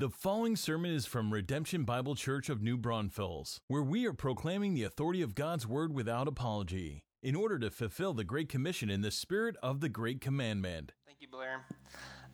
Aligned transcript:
The 0.00 0.08
following 0.08 0.56
sermon 0.56 0.92
is 0.92 1.04
from 1.04 1.30
Redemption 1.30 1.84
Bible 1.84 2.14
Church 2.14 2.48
of 2.48 2.62
New 2.62 2.78
Braunfels, 2.78 3.60
where 3.68 3.82
we 3.82 4.06
are 4.06 4.14
proclaiming 4.14 4.72
the 4.72 4.84
authority 4.84 5.20
of 5.20 5.34
God's 5.34 5.66
Word 5.66 5.92
without 5.92 6.26
apology, 6.26 7.04
in 7.22 7.34
order 7.34 7.58
to 7.58 7.70
fulfill 7.70 8.14
the 8.14 8.24
Great 8.24 8.48
Commission 8.48 8.88
in 8.88 9.02
the 9.02 9.10
spirit 9.10 9.56
of 9.62 9.80
the 9.80 9.90
Great 9.90 10.22
Commandment. 10.22 10.92
Thank 11.04 11.20
you, 11.20 11.28
Blair. 11.28 11.66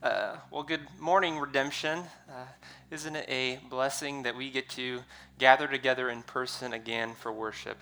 Uh, 0.00 0.36
well, 0.52 0.62
good 0.62 0.86
morning, 1.00 1.40
Redemption. 1.40 2.04
Uh, 2.30 2.44
isn't 2.92 3.16
it 3.16 3.28
a 3.28 3.58
blessing 3.68 4.22
that 4.22 4.36
we 4.36 4.48
get 4.48 4.68
to 4.68 5.00
gather 5.38 5.66
together 5.66 6.08
in 6.08 6.22
person 6.22 6.72
again 6.72 7.16
for 7.16 7.32
worship? 7.32 7.78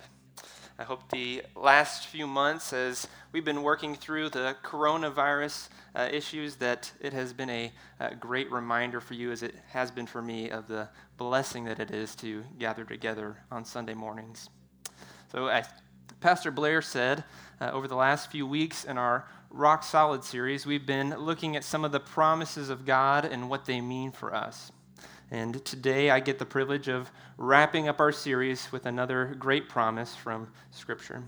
I 0.77 0.83
hope 0.83 1.09
the 1.09 1.41
last 1.55 2.07
few 2.07 2.27
months, 2.27 2.73
as 2.73 3.07
we've 3.31 3.45
been 3.45 3.63
working 3.63 3.95
through 3.95 4.27
the 4.29 4.57
coronavirus 4.61 5.69
uh, 5.95 6.09
issues, 6.11 6.57
that 6.57 6.91
it 6.99 7.13
has 7.13 7.31
been 7.31 7.49
a, 7.49 7.71
a, 8.01 8.13
great 8.13 8.51
reminder 8.51 8.99
for 8.99 9.13
you, 9.13 9.31
as 9.31 9.41
it 9.41 9.55
has 9.69 9.89
been 9.89 10.05
for 10.05 10.21
me, 10.21 10.49
of 10.49 10.67
the 10.67 10.89
blessing 11.15 11.63
that 11.63 11.79
it 11.79 11.91
is 11.91 12.13
to 12.17 12.43
gather 12.59 12.83
together 12.83 13.37
on 13.51 13.63
Sunday 13.63 13.93
mornings. 13.93 14.49
So, 15.31 15.47
as 15.47 15.65
Pastor 16.19 16.51
Blair 16.51 16.81
said, 16.81 17.23
uh, 17.61 17.71
over 17.71 17.87
the 17.87 17.95
last 17.95 18.29
few 18.29 18.45
weeks 18.45 18.83
in 18.83 18.97
our 18.97 19.25
Rock 19.51 19.81
Solid 19.81 20.25
series, 20.25 20.65
we've 20.65 20.85
been 20.85 21.11
looking 21.11 21.55
at 21.55 21.63
some 21.63 21.85
of 21.85 21.93
the 21.93 22.01
promises 22.01 22.69
of 22.69 22.85
God 22.85 23.23
and 23.23 23.49
what 23.49 23.63
they 23.63 23.79
mean 23.79 24.11
for 24.11 24.35
us. 24.35 24.73
And 25.31 25.63
today 25.65 26.11
I 26.11 26.19
get 26.19 26.37
the 26.37 26.45
privilege 26.45 26.87
of 26.87 27.11
wrapping 27.37 27.87
up 27.87 27.99
our 27.99 28.11
series 28.11 28.71
with 28.71 28.85
another 28.85 29.35
great 29.39 29.67
promise 29.67 30.15
from 30.15 30.51
Scripture. 30.71 31.23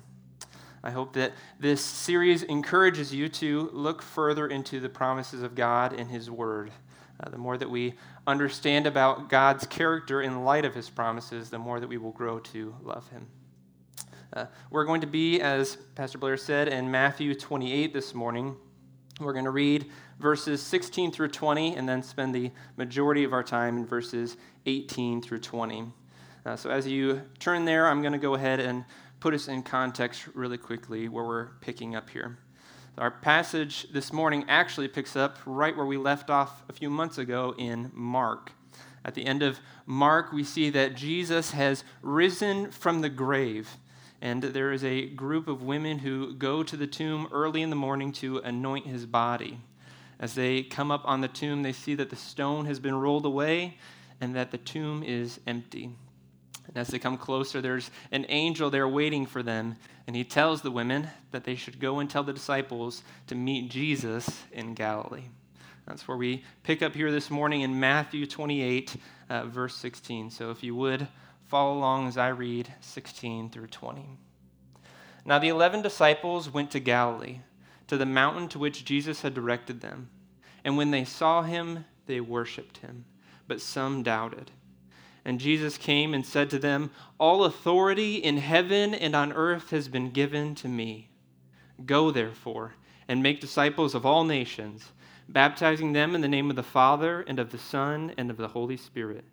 I 0.83 0.91
hope 0.91 1.13
that 1.13 1.33
this 1.59 1.83
series 1.83 2.43
encourages 2.43 3.13
you 3.13 3.27
to 3.29 3.69
look 3.73 4.03
further 4.03 4.47
into 4.47 4.79
the 4.79 4.89
promises 4.89 5.41
of 5.41 5.55
God 5.55 5.93
in 5.93 6.07
His 6.07 6.29
Word. 6.29 6.71
Uh, 7.19 7.29
the 7.29 7.37
more 7.37 7.57
that 7.57 7.69
we 7.69 7.95
understand 8.27 8.85
about 8.85 9.29
God's 9.29 9.65
character 9.65 10.21
in 10.21 10.45
light 10.45 10.65
of 10.65 10.75
His 10.75 10.89
promises, 10.89 11.49
the 11.49 11.57
more 11.57 11.79
that 11.79 11.87
we 11.87 11.97
will 11.97 12.11
grow 12.11 12.39
to 12.39 12.75
love 12.83 13.09
Him. 13.09 13.27
Uh, 14.31 14.45
we're 14.69 14.85
going 14.85 15.01
to 15.01 15.07
be, 15.07 15.41
as 15.41 15.77
Pastor 15.95 16.19
Blair 16.19 16.37
said, 16.37 16.67
in 16.67 16.91
Matthew 16.91 17.33
28 17.33 17.93
this 17.93 18.13
morning. 18.13 18.55
We're 19.19 19.33
going 19.33 19.45
to 19.45 19.51
read 19.51 19.89
verses 20.19 20.61
16 20.61 21.11
through 21.11 21.29
20 21.29 21.75
and 21.75 21.89
then 21.89 22.03
spend 22.03 22.35
the 22.35 22.51
majority 22.75 23.23
of 23.23 23.33
our 23.33 23.43
time 23.43 23.77
in 23.77 23.85
verses 23.85 24.37
18 24.67 25.23
through 25.23 25.39
20. 25.39 25.85
Uh, 26.45 26.55
so 26.55 26.69
as 26.69 26.85
you 26.85 27.23
turn 27.39 27.65
there, 27.65 27.87
I'm 27.87 28.01
going 28.01 28.13
to 28.13 28.19
go 28.19 28.35
ahead 28.35 28.59
and 28.59 28.85
put 29.19 29.33
us 29.33 29.47
in 29.47 29.63
context 29.63 30.27
really 30.35 30.59
quickly 30.59 31.09
where 31.09 31.25
we're 31.25 31.47
picking 31.61 31.95
up 31.95 32.11
here. 32.11 32.37
Our 32.99 33.09
passage 33.09 33.87
this 33.91 34.13
morning 34.13 34.45
actually 34.47 34.87
picks 34.87 35.15
up 35.15 35.39
right 35.47 35.75
where 35.75 35.85
we 35.87 35.97
left 35.97 36.29
off 36.29 36.61
a 36.69 36.73
few 36.73 36.91
months 36.91 37.17
ago 37.17 37.55
in 37.57 37.91
Mark. 37.95 38.51
At 39.03 39.15
the 39.15 39.25
end 39.25 39.41
of 39.41 39.59
Mark, 39.87 40.31
we 40.31 40.43
see 40.43 40.69
that 40.71 40.95
Jesus 40.95 41.51
has 41.51 41.83
risen 42.03 42.69
from 42.69 43.01
the 43.01 43.09
grave. 43.09 43.77
And 44.21 44.41
there 44.41 44.71
is 44.71 44.83
a 44.83 45.07
group 45.07 45.47
of 45.47 45.61
women 45.61 45.99
who 45.99 46.33
go 46.33 46.63
to 46.63 46.75
the 46.75 46.87
tomb 46.87 47.27
early 47.31 47.61
in 47.61 47.69
the 47.69 47.75
morning 47.75 48.11
to 48.13 48.39
anoint 48.39 48.87
his 48.87 49.05
body. 49.05 49.59
As 50.19 50.33
they 50.33 50.63
come 50.63 50.89
up 50.89 51.03
on 51.05 51.21
the 51.21 51.27
tomb, 51.27 51.61
they 51.61 51.73
see 51.73 51.93
that 51.95 52.09
the 52.09 52.15
stone 52.15 52.65
has 52.65 52.79
been 52.79 52.95
rolled 52.95 53.25
away 53.25 53.77
and 54.19 54.35
that 54.35 54.51
the 54.51 54.57
tomb 54.57 55.03
is 55.03 55.39
empty. 55.45 55.91
And 56.67 56.77
as 56.77 56.87
they 56.87 56.99
come 56.99 57.17
closer, 57.17 57.61
there's 57.61 57.91
an 58.11 58.25
angel 58.29 58.69
there 58.69 58.87
waiting 58.87 59.25
for 59.25 59.41
them, 59.41 59.77
and 60.05 60.15
he 60.15 60.23
tells 60.23 60.61
the 60.61 60.71
women 60.71 61.07
that 61.31 61.43
they 61.43 61.55
should 61.55 61.79
go 61.79 61.99
and 61.99 62.09
tell 62.09 62.23
the 62.23 62.33
disciples 62.33 63.03
to 63.27 63.35
meet 63.35 63.69
Jesus 63.69 64.43
in 64.51 64.73
Galilee. 64.73 65.29
That's 65.85 66.07
where 66.07 66.17
we 66.17 66.43
pick 66.63 66.81
up 66.81 66.93
here 66.93 67.11
this 67.11 67.31
morning 67.31 67.61
in 67.61 67.79
Matthew 67.79 68.25
28, 68.25 68.97
uh, 69.29 69.45
verse 69.45 69.75
16. 69.75 70.31
So 70.31 70.51
if 70.51 70.61
you 70.61 70.75
would, 70.75 71.07
follow 71.47 71.77
along 71.77 72.07
as 72.07 72.17
I 72.17 72.27
read 72.27 72.73
16 72.81 73.49
through 73.49 73.67
20. 73.67 74.17
Now 75.25 75.39
the 75.39 75.49
eleven 75.49 75.81
disciples 75.81 76.49
went 76.49 76.71
to 76.71 76.79
Galilee, 76.79 77.39
to 77.87 77.97
the 77.97 78.05
mountain 78.05 78.49
to 78.49 78.59
which 78.59 78.85
Jesus 78.85 79.21
had 79.21 79.33
directed 79.33 79.81
them. 79.81 80.09
And 80.63 80.77
when 80.77 80.91
they 80.91 81.05
saw 81.05 81.43
him, 81.43 81.85
they 82.05 82.19
worshipped 82.19 82.79
him, 82.79 83.05
but 83.47 83.61
some 83.61 84.03
doubted. 84.03 84.51
And 85.23 85.39
Jesus 85.39 85.77
came 85.77 86.13
and 86.13 86.25
said 86.25 86.49
to 86.49 86.59
them, 86.59 86.91
All 87.17 87.43
authority 87.43 88.15
in 88.15 88.37
heaven 88.37 88.93
and 88.93 89.15
on 89.15 89.33
earth 89.33 89.71
has 89.71 89.87
been 89.87 90.11
given 90.11 90.55
to 90.55 90.67
me. 90.67 91.09
Go, 91.85 92.11
therefore, 92.11 92.73
and 93.07 93.21
make 93.21 93.41
disciples 93.41 93.93
of 93.93 94.05
all 94.05 94.23
nations, 94.23 94.91
baptizing 95.29 95.93
them 95.93 96.15
in 96.15 96.21
the 96.21 96.27
name 96.27 96.49
of 96.49 96.55
the 96.55 96.63
Father, 96.63 97.21
and 97.21 97.39
of 97.39 97.51
the 97.51 97.57
Son, 97.57 98.13
and 98.17 98.29
of 98.29 98.37
the 98.37 98.49
Holy 98.49 98.77
Spirit 98.77 99.25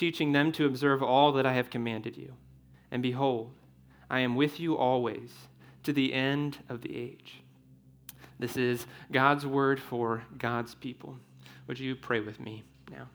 teaching 0.00 0.32
them 0.32 0.50
to 0.50 0.64
observe 0.64 1.02
all 1.02 1.30
that 1.32 1.44
I 1.44 1.52
have 1.52 1.68
commanded 1.68 2.16
you. 2.16 2.32
And 2.90 3.02
behold, 3.02 3.52
I 4.08 4.20
am 4.20 4.34
with 4.34 4.58
you 4.58 4.74
always 4.74 5.30
to 5.82 5.92
the 5.92 6.14
end 6.14 6.56
of 6.70 6.80
the 6.80 6.96
age. 6.96 7.42
This 8.38 8.56
is 8.56 8.86
God's 9.12 9.44
word 9.44 9.78
for 9.78 10.24
God's 10.38 10.74
people. 10.74 11.18
Would 11.66 11.78
you 11.78 11.94
pray 11.94 12.20
with 12.20 12.40
me 12.40 12.62
now? 12.90 13.10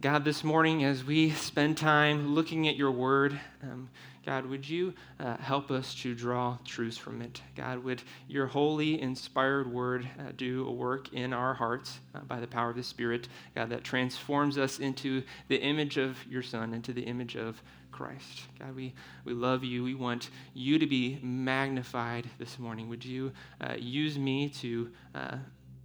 God, 0.00 0.24
this 0.24 0.44
morning, 0.44 0.84
as 0.84 1.02
we 1.02 1.30
spend 1.30 1.76
time 1.76 2.36
looking 2.36 2.68
at 2.68 2.76
your 2.76 2.92
word, 2.92 3.40
um, 3.60 3.90
God, 4.24 4.46
would 4.46 4.68
you 4.68 4.94
uh, 5.18 5.36
help 5.38 5.70
us 5.70 5.94
to 5.96 6.14
draw 6.14 6.56
truths 6.64 6.96
from 6.96 7.22
it? 7.22 7.42
God, 7.56 7.82
would 7.82 8.02
your 8.28 8.46
holy, 8.46 9.00
inspired 9.00 9.72
word 9.72 10.08
uh, 10.18 10.32
do 10.36 10.66
a 10.66 10.70
work 10.70 11.12
in 11.12 11.32
our 11.32 11.54
hearts 11.54 11.98
uh, 12.14 12.20
by 12.20 12.38
the 12.38 12.46
power 12.46 12.70
of 12.70 12.76
the 12.76 12.82
Spirit, 12.84 13.28
God, 13.54 13.70
that 13.70 13.82
transforms 13.82 14.58
us 14.58 14.78
into 14.78 15.22
the 15.48 15.60
image 15.60 15.96
of 15.96 16.16
your 16.26 16.42
Son, 16.42 16.72
into 16.72 16.92
the 16.92 17.02
image 17.02 17.36
of 17.36 17.60
Christ. 17.90 18.42
God, 18.58 18.76
we, 18.76 18.94
we 19.24 19.32
love 19.32 19.64
you. 19.64 19.82
We 19.82 19.94
want 19.94 20.30
you 20.54 20.78
to 20.78 20.86
be 20.86 21.18
magnified 21.22 22.30
this 22.38 22.58
morning. 22.58 22.88
Would 22.88 23.04
you 23.04 23.32
uh, 23.60 23.74
use 23.76 24.18
me 24.18 24.48
to 24.60 24.90
uh, 25.14 25.36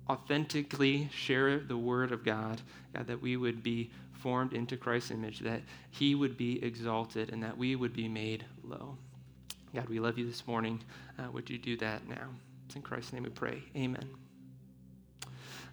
authentically 0.10 1.10
share 1.12 1.60
the 1.60 1.78
word 1.78 2.12
of 2.12 2.24
God, 2.24 2.62
God, 2.94 3.08
that 3.08 3.22
we 3.22 3.38
would 3.38 3.64
be 3.64 3.90
formed 4.14 4.54
into 4.54 4.78
Christ's 4.78 5.12
image, 5.12 5.40
that 5.40 5.62
he 5.92 6.16
would 6.16 6.38
be 6.38 6.64
exalted 6.64 7.32
and 7.32 7.42
that 7.44 7.58
we 7.58 7.76
would 7.76 7.94
be 7.94 8.08
made 8.08 8.46
low. 8.64 8.98
God, 9.76 9.90
we 9.90 10.00
love 10.00 10.18
you 10.18 10.26
this 10.26 10.48
morning. 10.48 10.82
Uh, 11.20 11.30
would 11.32 11.50
you 11.50 11.58
do 11.58 11.78
that 11.78 12.08
now? 12.08 12.28
It's 12.66 12.76
in 12.76 12.82
Christ's 12.82 13.14
name 13.14 13.24
we 13.24 13.30
pray. 13.30 13.62
Amen. 13.76 14.10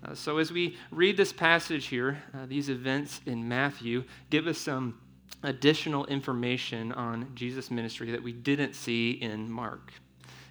Uh, 0.04 0.14
so, 0.14 0.38
as 0.38 0.52
we 0.52 0.76
read 0.90 1.16
this 1.16 1.32
passage 1.32 1.86
here, 1.86 2.22
uh, 2.34 2.44
these 2.46 2.68
events 2.68 3.20
in 3.24 3.48
Matthew 3.48 4.04
give 4.28 4.46
us 4.46 4.58
some 4.58 5.00
additional 5.42 6.04
information 6.06 6.92
on 6.92 7.30
Jesus' 7.34 7.70
ministry 7.70 8.10
that 8.10 8.22
we 8.22 8.32
didn't 8.32 8.74
see 8.74 9.12
in 9.12 9.50
Mark. 9.50 9.92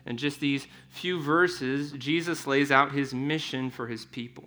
In 0.06 0.18
just 0.18 0.40
these 0.40 0.68
few 0.90 1.22
verses, 1.22 1.94
Jesus 1.94 2.46
lays 2.46 2.72
out 2.72 2.92
his 2.92 3.14
mission 3.14 3.70
for 3.70 3.88
his 3.88 4.06
people. 4.06 4.46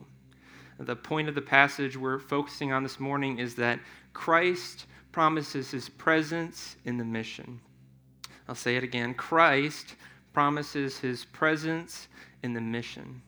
The 0.78 0.96
point 0.96 1.28
of 1.28 1.34
the 1.34 1.42
passage 1.42 1.96
we're 1.96 2.18
focusing 2.18 2.72
on 2.72 2.82
this 2.82 3.00
morning 3.00 3.38
is 3.38 3.54
that 3.54 3.80
Christ 4.12 4.86
promises 5.12 5.70
his 5.70 5.88
presence 5.88 6.76
in 6.84 6.98
the 6.98 7.04
mission. 7.04 7.60
I'll 8.48 8.54
say 8.54 8.76
it 8.76 8.84
again 8.84 9.14
Christ 9.14 9.96
promises 10.34 10.98
his 10.98 11.24
presence 11.24 12.08
in 12.42 12.52
the 12.52 12.60
mission. 12.60 13.22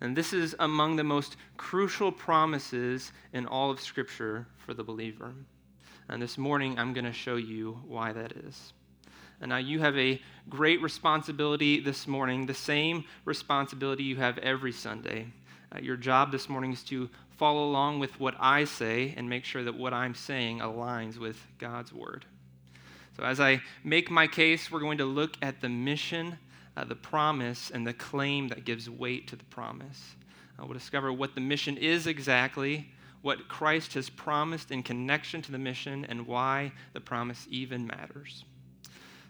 And 0.00 0.16
this 0.16 0.32
is 0.32 0.56
among 0.58 0.96
the 0.96 1.04
most 1.04 1.36
crucial 1.58 2.10
promises 2.10 3.12
in 3.34 3.46
all 3.46 3.70
of 3.70 3.80
Scripture 3.80 4.46
for 4.56 4.72
the 4.72 4.82
believer. 4.82 5.34
And 6.08 6.22
this 6.22 6.38
morning, 6.38 6.78
I'm 6.78 6.94
going 6.94 7.04
to 7.04 7.12
show 7.12 7.36
you 7.36 7.78
why 7.86 8.12
that 8.12 8.32
is. 8.32 8.72
And 9.40 9.48
now 9.48 9.56
you 9.56 9.80
have 9.80 9.96
a 9.96 10.20
great 10.48 10.82
responsibility 10.82 11.80
this 11.80 12.06
morning, 12.06 12.46
the 12.46 12.54
same 12.54 13.04
responsibility 13.24 14.02
you 14.02 14.16
have 14.16 14.36
every 14.38 14.72
Sunday. 14.72 15.26
Uh, 15.74 15.78
your 15.80 15.96
job 15.96 16.32
this 16.32 16.48
morning 16.48 16.72
is 16.72 16.82
to 16.84 17.08
follow 17.38 17.64
along 17.64 18.00
with 18.00 18.18
what 18.20 18.34
I 18.38 18.64
say 18.64 19.14
and 19.16 19.28
make 19.28 19.44
sure 19.44 19.64
that 19.64 19.74
what 19.74 19.94
I'm 19.94 20.14
saying 20.14 20.58
aligns 20.58 21.16
with 21.16 21.38
God's 21.58 21.92
word. 21.92 22.26
So, 23.16 23.24
as 23.24 23.40
I 23.40 23.62
make 23.82 24.10
my 24.10 24.26
case, 24.26 24.70
we're 24.70 24.80
going 24.80 24.98
to 24.98 25.04
look 25.04 25.36
at 25.40 25.60
the 25.60 25.68
mission, 25.68 26.38
uh, 26.76 26.84
the 26.84 26.94
promise, 26.94 27.70
and 27.70 27.86
the 27.86 27.94
claim 27.94 28.48
that 28.48 28.64
gives 28.64 28.90
weight 28.90 29.26
to 29.28 29.36
the 29.36 29.44
promise. 29.44 30.16
Uh, 30.58 30.66
we'll 30.66 30.74
discover 30.74 31.12
what 31.12 31.34
the 31.34 31.40
mission 31.40 31.76
is 31.76 32.06
exactly, 32.06 32.90
what 33.22 33.48
Christ 33.48 33.94
has 33.94 34.10
promised 34.10 34.70
in 34.70 34.82
connection 34.82 35.40
to 35.42 35.52
the 35.52 35.58
mission, 35.58 36.04
and 36.06 36.26
why 36.26 36.72
the 36.92 37.00
promise 37.00 37.46
even 37.50 37.86
matters. 37.86 38.44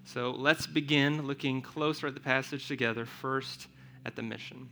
So, 0.04 0.30
let's 0.30 0.66
begin 0.66 1.26
looking 1.26 1.62
closer 1.62 2.08
at 2.08 2.14
the 2.14 2.20
passage 2.20 2.66
together, 2.66 3.06
first 3.06 3.68
at 4.04 4.16
the 4.16 4.22
mission 4.22 4.68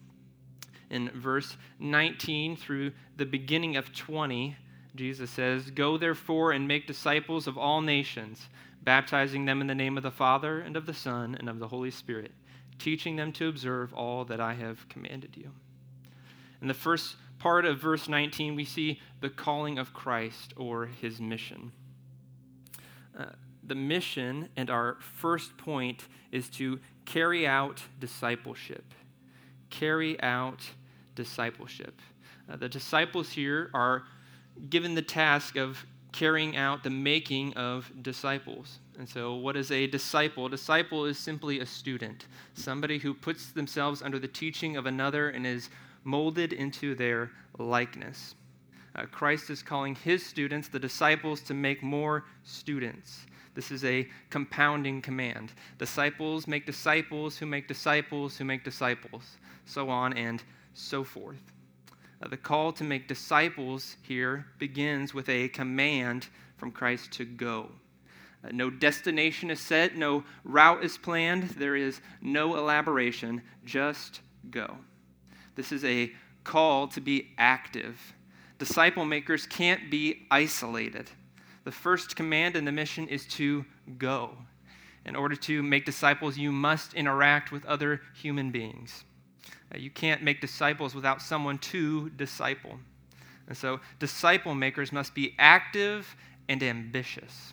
in 0.91 1.11
verse 1.11 1.57
19 1.79 2.57
through 2.57 2.93
the 3.17 3.27
beginning 3.27 3.77
of 3.77 3.95
20, 3.95 4.57
Jesus 4.95 5.31
says, 5.31 5.71
Go 5.71 5.99
therefore 5.99 6.53
and 6.53 6.67
make 6.67 6.87
disciples 6.87 7.47
of 7.47 7.59
all 7.59 7.81
nations, 7.81 8.49
baptizing 8.83 9.45
them 9.45 9.61
in 9.61 9.67
the 9.67 9.75
name 9.75 9.97
of 9.97 10.03
the 10.03 10.11
Father 10.11 10.61
and 10.61 10.77
of 10.77 10.87
the 10.87 10.95
Son 10.95 11.37
and 11.39 11.49
of 11.49 11.59
the 11.59 11.69
Holy 11.69 11.91
Spirit, 11.91 12.33
teaching 12.79 13.17
them 13.17 13.33
to 13.33 13.49
observe 13.49 13.93
all 13.93 14.25
that 14.25 14.41
I 14.41 14.55
have 14.55 14.89
commanded 14.89 15.37
you. 15.37 15.53
In 16.61 16.69
the 16.69 16.75
first 16.75 17.17
part 17.39 17.65
of 17.65 17.81
verse 17.81 18.09
19, 18.09 18.57
we 18.57 18.65
see 18.65 19.01
the 19.21 19.31
calling 19.31 19.79
of 19.79 19.93
Christ 19.93 20.55
or 20.57 20.87
his 20.87 21.21
mission. 21.21 21.73
Uh, 23.17 23.27
the 23.69 23.75
mission 23.75 24.49
and 24.57 24.71
our 24.71 24.97
first 25.01 25.57
point 25.57 26.09
is 26.33 26.49
to 26.51 26.81
carry 27.05 27.47
out 27.47 27.83
discipleship. 28.01 28.85
Carry 29.71 30.21
out 30.23 30.61
discipleship. 31.15 32.01
Uh, 32.51 32.57
the 32.57 32.69
disciples 32.69 33.31
here 33.31 33.71
are 33.75 34.05
given 34.71 34.95
the 34.95 35.03
task 35.03 35.57
of 35.57 35.85
carrying 36.13 36.57
out 36.57 36.83
the 36.83 36.91
making 36.91 37.53
of 37.55 37.91
disciples. 38.03 38.79
And 38.99 39.09
so, 39.09 39.35
what 39.35 39.57
is 39.57 39.71
a 39.71 39.87
disciple? 39.87 40.47
A 40.47 40.51
disciple 40.51 41.05
is 41.05 41.19
simply 41.19 41.61
a 41.61 41.67
student, 41.67 42.27
somebody 42.55 42.99
who 42.99 43.15
puts 43.15 43.53
themselves 43.53 44.03
under 44.03 44.19
the 44.19 44.29
teaching 44.29 44.77
of 44.77 44.87
another 44.87 45.31
and 45.31 45.47
is 45.47 45.71
molded 46.05 46.53
into 46.53 46.95
their 46.95 47.31
likeness. 47.59 48.35
Uh, 48.97 49.05
Christ 49.07 49.51
is 49.51 49.63
calling 49.63 49.95
his 49.95 50.25
students, 50.25 50.69
the 50.69 50.79
disciples, 50.79 51.41
to 51.43 51.55
make 51.55 51.83
more 51.83 52.25
students. 52.43 53.27
This 53.59 53.73
is 53.73 53.85
a 53.85 54.07
compounding 54.31 55.03
command. 55.03 55.51
Disciples 55.79 56.47
make 56.47 56.65
disciples 56.65 57.37
who 57.37 57.45
make 57.45 57.67
disciples 57.67 58.37
who 58.37 58.45
make 58.45 58.63
disciples, 58.63 59.37
so 59.67 59.91
on 59.91 60.13
and 60.13 60.41
so 60.75 61.03
forth. 61.03 61.43
Uh, 62.23 62.29
the 62.29 62.37
call 62.37 62.71
to 62.75 62.85
make 62.85 63.09
disciples 63.09 63.97
here 64.03 64.47
begins 64.61 65.13
with 65.13 65.29
a 65.29 65.49
command 65.49 66.29
from 66.57 66.71
Christ 66.71 67.11
to 67.15 67.25
go. 67.25 67.73
Uh, 68.45 68.51
no 68.53 68.71
destination 68.71 69.51
is 69.51 69.59
set, 69.59 69.97
no 69.97 70.23
route 70.45 70.85
is 70.85 70.97
planned, 70.97 71.49
there 71.51 71.75
is 71.75 72.01
no 72.23 72.55
elaboration, 72.55 73.43
just 73.65 74.21
go. 74.53 74.77
This 75.57 75.73
is 75.73 75.85
a 75.85 76.13
call 76.45 76.87
to 76.87 77.01
be 77.01 77.31
active. 77.39 78.15
Disciple 78.61 79.05
makers 79.05 79.49
can't 79.49 79.91
be 79.91 80.29
isolated. 80.31 81.11
The 81.69 81.73
first 81.73 82.17
command 82.17 82.57
in 82.57 82.65
the 82.65 82.73
mission 82.73 83.09
is 83.09 83.27
to 83.27 83.67
go. 83.99 84.39
In 85.05 85.15
order 85.15 85.37
to 85.37 85.63
make 85.63 85.85
disciples, 85.85 86.39
you 86.39 86.51
must 86.51 86.95
interact 86.95 87.53
with 87.53 87.67
other 87.67 88.01
human 88.15 88.51
beings. 88.51 89.05
Uh, 89.71 89.77
you 89.77 89.91
can't 89.91 90.23
make 90.23 90.41
disciples 90.41 90.95
without 90.95 91.21
someone 91.21 91.59
to 91.59 92.09
disciple. 92.09 92.79
And 93.49 93.55
so, 93.55 93.81
disciple 93.99 94.55
makers 94.55 94.93
must 94.93 95.15
be 95.15 95.35
active 95.39 96.17
and 96.49 96.63
ambitious. 96.63 97.53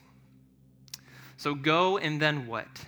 So 1.35 1.53
go 1.53 1.97
and 1.97 2.21
then 2.21 2.47
what? 2.47 2.85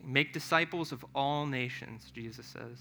Make 0.00 0.32
disciples 0.32 0.92
of 0.92 1.04
all 1.12 1.44
nations, 1.44 2.12
Jesus 2.14 2.46
says. 2.46 2.78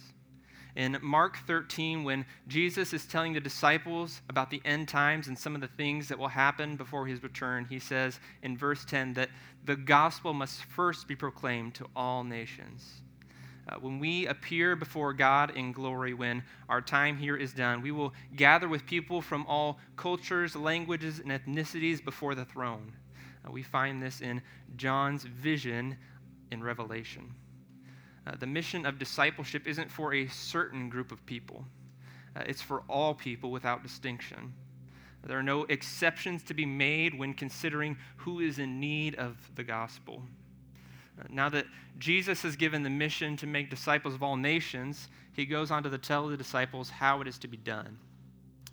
In 0.75 0.97
Mark 1.01 1.37
13, 1.47 2.03
when 2.03 2.25
Jesus 2.47 2.93
is 2.93 3.05
telling 3.05 3.33
the 3.33 3.39
disciples 3.39 4.21
about 4.29 4.49
the 4.49 4.61
end 4.63 4.87
times 4.87 5.27
and 5.27 5.37
some 5.37 5.53
of 5.53 5.61
the 5.61 5.67
things 5.67 6.07
that 6.07 6.17
will 6.17 6.29
happen 6.29 6.77
before 6.77 7.05
his 7.05 7.21
return, 7.23 7.65
he 7.69 7.79
says 7.79 8.19
in 8.41 8.57
verse 8.57 8.85
10 8.85 9.13
that 9.15 9.29
the 9.65 9.75
gospel 9.75 10.33
must 10.33 10.63
first 10.63 11.07
be 11.07 11.15
proclaimed 11.15 11.75
to 11.75 11.87
all 11.95 12.23
nations. 12.23 13.01
Uh, 13.67 13.75
when 13.75 13.99
we 13.99 14.27
appear 14.27 14.75
before 14.75 15.13
God 15.13 15.55
in 15.55 15.71
glory, 15.71 16.13
when 16.13 16.43
our 16.67 16.81
time 16.81 17.17
here 17.17 17.35
is 17.35 17.53
done, 17.53 17.81
we 17.81 17.91
will 17.91 18.13
gather 18.35 18.67
with 18.67 18.85
people 18.85 19.21
from 19.21 19.45
all 19.47 19.77
cultures, 19.95 20.55
languages, 20.55 21.19
and 21.19 21.31
ethnicities 21.31 22.03
before 22.03 22.33
the 22.33 22.45
throne. 22.45 22.91
Uh, 23.45 23.51
we 23.51 23.61
find 23.61 24.01
this 24.01 24.21
in 24.21 24.41
John's 24.77 25.23
vision 25.23 25.97
in 26.51 26.63
Revelation. 26.63 27.33
Uh, 28.27 28.35
the 28.39 28.47
mission 28.47 28.85
of 28.85 28.99
discipleship 28.99 29.67
isn't 29.67 29.89
for 29.89 30.13
a 30.13 30.27
certain 30.27 30.89
group 30.89 31.11
of 31.11 31.25
people, 31.25 31.65
uh, 32.35 32.43
it's 32.45 32.61
for 32.61 32.83
all 32.87 33.13
people 33.13 33.51
without 33.51 33.83
distinction. 33.83 34.53
There 35.23 35.37
are 35.37 35.43
no 35.43 35.65
exceptions 35.65 36.41
to 36.43 36.53
be 36.53 36.65
made 36.65 37.17
when 37.17 37.33
considering 37.33 37.97
who 38.17 38.39
is 38.39 38.57
in 38.57 38.79
need 38.79 39.15
of 39.15 39.37
the 39.55 39.63
gospel. 39.63 40.23
Uh, 41.19 41.25
now 41.29 41.49
that 41.49 41.67
Jesus 41.99 42.41
has 42.41 42.55
given 42.55 42.81
the 42.81 42.89
mission 42.89 43.37
to 43.37 43.47
make 43.47 43.69
disciples 43.69 44.15
of 44.15 44.23
all 44.23 44.35
nations, 44.35 45.09
he 45.33 45.45
goes 45.45 45.69
on 45.69 45.83
to 45.83 45.97
tell 45.97 46.27
the 46.27 46.37
disciples 46.37 46.89
how 46.89 47.21
it 47.21 47.27
is 47.27 47.37
to 47.39 47.47
be 47.47 47.57
done. 47.57 47.97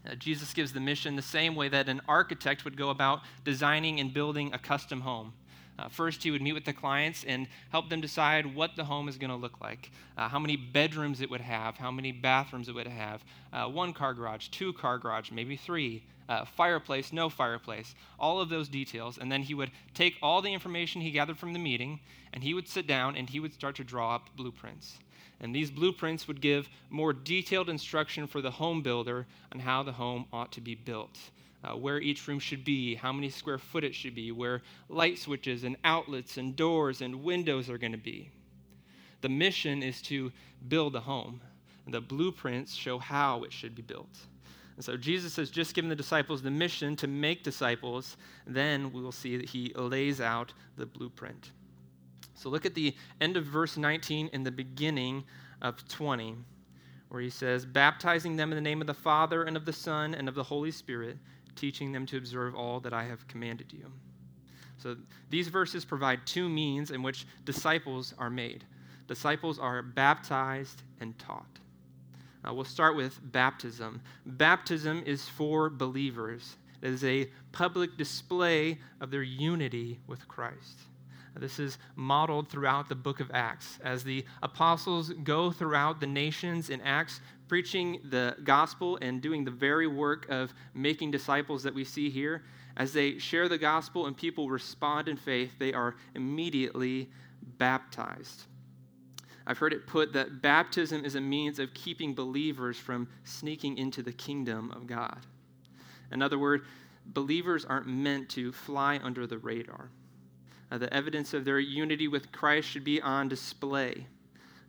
Uh, 0.09 0.15
Jesus 0.15 0.55
gives 0.55 0.73
the 0.73 0.81
mission 0.81 1.17
the 1.17 1.23
same 1.23 1.55
way 1.55 1.69
that 1.69 1.89
an 1.89 2.01
architect 2.09 2.65
would 2.65 2.77
go 2.77 2.91
about 2.91 3.21
designing 3.45 4.01
and 4.01 4.15
building 4.15 4.53
a 4.55 4.59
custom 4.59 5.01
home. 5.03 5.33
Uh, 5.79 5.89
first, 5.89 6.23
he 6.23 6.31
would 6.31 6.43
meet 6.43 6.55
with 6.55 6.65
the 6.65 6.73
clients 6.73 7.25
and 7.25 7.47
help 7.71 7.89
them 7.89 8.01
decide 8.01 8.55
what 8.55 8.75
the 8.75 8.85
home 8.85 9.09
is 9.09 9.17
going 9.17 9.31
to 9.31 9.37
look 9.37 9.61
like, 9.61 9.91
uh, 10.17 10.29
how 10.29 10.39
many 10.39 10.57
bedrooms 10.57 11.21
it 11.21 11.31
would 11.31 11.41
have, 11.41 11.77
how 11.77 11.91
many 11.91 12.11
bathrooms 12.11 12.69
it 12.69 12.75
would 12.75 12.87
have, 12.87 13.25
uh, 13.53 13.67
one 13.67 13.93
car 13.93 14.13
garage, 14.13 14.49
two 14.49 14.73
car 14.73 14.99
garage, 14.99 15.31
maybe 15.31 15.57
three, 15.57 16.03
uh, 16.29 16.45
fireplace, 16.45 17.13
no 17.13 17.29
fireplace, 17.29 17.95
all 18.19 18.41
of 18.41 18.49
those 18.49 18.69
details. 18.69 19.19
And 19.19 19.31
then 19.31 19.43
he 19.43 19.55
would 19.55 19.71
take 19.95 20.17
all 20.23 20.43
the 20.43 20.53
information 20.53 21.01
he 21.01 21.11
gathered 21.11 21.39
from 21.39 21.53
the 21.53 21.59
meeting 21.59 22.01
and 22.33 22.43
he 22.43 22.55
would 22.55 22.69
sit 22.69 22.87
down 22.87 23.17
and 23.17 23.29
he 23.31 23.41
would 23.41 23.55
start 23.55 23.77
to 23.77 23.85
draw 23.85 24.15
up 24.15 24.29
blueprints. 24.37 24.99
And 25.41 25.55
these 25.55 25.71
blueprints 25.71 26.27
would 26.27 26.41
give 26.41 26.69
more 26.91 27.13
detailed 27.13 27.69
instruction 27.69 28.27
for 28.27 28.43
the 28.43 28.51
home 28.51 28.83
builder 28.83 29.27
on 29.53 29.61
how 29.61 29.83
the 29.83 29.93
home 29.93 30.27
ought 30.33 30.53
to 30.53 30.61
be 30.61 30.75
built. 30.75 31.17
Uh, 31.65 31.73
where 31.73 32.01
each 32.01 32.29
room 32.29 32.39
should 32.39 32.65
be, 32.65 32.95
how 32.95 33.13
many 33.13 33.29
square 33.29 33.59
foot 33.59 33.83
it 33.83 33.93
should 33.93 34.15
be, 34.15 34.31
where 34.31 34.63
light 34.89 35.19
switches 35.19 35.65
and 35.65 35.77
outlets 35.83 36.37
and 36.37 36.55
doors 36.55 37.01
and 37.01 37.25
windows 37.25 37.69
are 37.69 37.79
going 37.79 37.91
to 37.91 37.99
be. 37.99 38.31
The 39.23 39.29
mission 39.29 39.83
is 39.83 40.01
to 40.03 40.31
build 40.69 40.95
a 40.95 41.01
home, 41.01 41.41
and 41.85 41.93
the 41.93 42.01
blueprints 42.01 42.75
show 42.75 42.99
how 42.99 43.43
it 43.43 43.53
should 43.53 43.75
be 43.75 43.83
built. 43.83 44.17
And 44.77 44.85
so 44.85 44.97
Jesus 44.97 45.35
has 45.35 45.51
just 45.51 45.75
given 45.75 45.89
the 45.89 45.97
disciples 45.97 46.41
the 46.41 46.53
mission 46.53 46.95
to 46.97 47.09
make 47.09 47.43
disciples. 47.43 48.17
Then 48.47 48.93
we 48.93 49.03
will 49.03 49.11
see 49.11 49.37
that 49.37 49.49
he 49.49 49.73
lays 49.75 50.21
out 50.21 50.53
the 50.77 50.87
blueprint. 50.87 51.51
So 52.35 52.49
look 52.49 52.65
at 52.65 52.77
the 52.77 52.95
end 53.21 53.37
of 53.37 53.45
verse 53.45 53.77
19 53.77 54.31
and 54.33 54.47
the 54.47 54.53
beginning 54.53 55.25
of 55.61 55.87
20, 55.89 56.37
where 57.09 57.21
he 57.21 57.29
says, 57.29 57.67
Baptizing 57.67 58.37
them 58.37 58.53
in 58.53 58.57
the 58.57 58.63
name 58.63 58.81
of 58.81 58.87
the 58.87 58.95
Father 58.95 59.43
and 59.43 59.57
of 59.57 59.65
the 59.65 59.73
Son 59.73 60.15
and 60.15 60.29
of 60.29 60.37
the 60.37 60.45
Holy 60.45 60.71
Spirit, 60.71 61.19
teaching 61.59 61.93
them 61.93 62.07
to 62.07 62.17
observe 62.17 62.55
all 62.55 62.81
that 62.81 62.93
I 62.93 63.05
have 63.05 63.27
commanded 63.29 63.73
you. 63.73 63.91
So 64.79 64.97
these 65.29 65.49
verses 65.49 65.85
provide 65.85 66.21
two 66.25 66.49
means 66.49 66.91
in 66.91 67.03
which 67.03 67.27
disciples 67.45 68.15
are 68.19 68.31
made 68.31 68.65
disciples 69.09 69.59
are 69.59 69.83
baptized 69.83 70.83
and 71.01 71.19
taught. 71.19 71.59
Uh, 72.47 72.53
we'll 72.53 72.63
start 72.63 72.95
with 72.95 73.19
baptism. 73.33 74.01
Baptism 74.27 75.03
is 75.07 75.27
for 75.27 75.71
believers, 75.71 76.57
it 76.83 76.91
is 76.91 77.03
a 77.03 77.29
public 77.51 77.97
display 77.97 78.79
of 79.01 79.11
their 79.11 79.23
unity 79.23 79.99
with 80.07 80.29
Christ. 80.29 80.79
This 81.39 81.59
is 81.59 81.79
modeled 81.95 82.49
throughout 82.49 82.89
the 82.89 82.95
book 82.95 83.21
of 83.21 83.31
Acts. 83.33 83.79
As 83.83 84.03
the 84.03 84.25
apostles 84.43 85.13
go 85.23 85.51
throughout 85.53 86.01
the 86.01 86.07
nations 86.07 86.71
in 86.71 86.81
Acts, 86.81 87.21
preaching 87.47 88.01
the 88.11 88.37
gospel 88.45 88.99
and 89.01 89.23
doing 89.23 89.45
the 89.45 89.51
very 89.51 89.87
work 89.87 90.29
of 90.29 90.53
making 90.75 91.11
disciples 91.11 91.63
that 91.63 91.75
we 91.75 91.85
see 91.85 92.11
here, 92.11 92.43
as 92.77 92.93
they 92.93 93.19
share 93.19 93.49
the 93.49 93.59
gospel 93.59 94.07
and 94.07 94.17
people 94.17 94.51
respond 94.51 95.09
in 95.09 95.17
faith, 95.17 95.53
they 95.59 95.73
are 95.73 95.97
immediately 96.15 97.09
baptized. 97.59 98.45
I've 99.47 99.59
heard 99.59 99.73
it 99.73 99.87
put 99.87 100.13
that 100.13 100.43
baptism 100.43 101.05
is 101.05 101.15
a 101.15 101.21
means 101.21 101.59
of 101.59 101.73
keeping 101.73 102.15
believers 102.15 102.77
from 102.77 103.09
sneaking 103.25 103.79
into 103.79 104.03
the 104.03 104.13
kingdom 104.13 104.71
of 104.73 104.87
God. 104.87 105.19
In 106.13 106.21
other 106.21 106.39
words, 106.39 106.65
believers 107.07 107.65
aren't 107.65 107.87
meant 107.87 108.29
to 108.31 108.53
fly 108.53 109.01
under 109.03 109.27
the 109.27 109.39
radar. 109.39 109.91
Uh, 110.71 110.79
the 110.79 110.93
evidence 110.93 111.35
of 111.35 111.45
their 111.45 111.59
unity 111.59 112.09
with 112.09 112.31
Christ 112.33 112.69
should 112.69 112.85
be 112.85 113.01
on 113.01 113.29
display. 113.29 114.07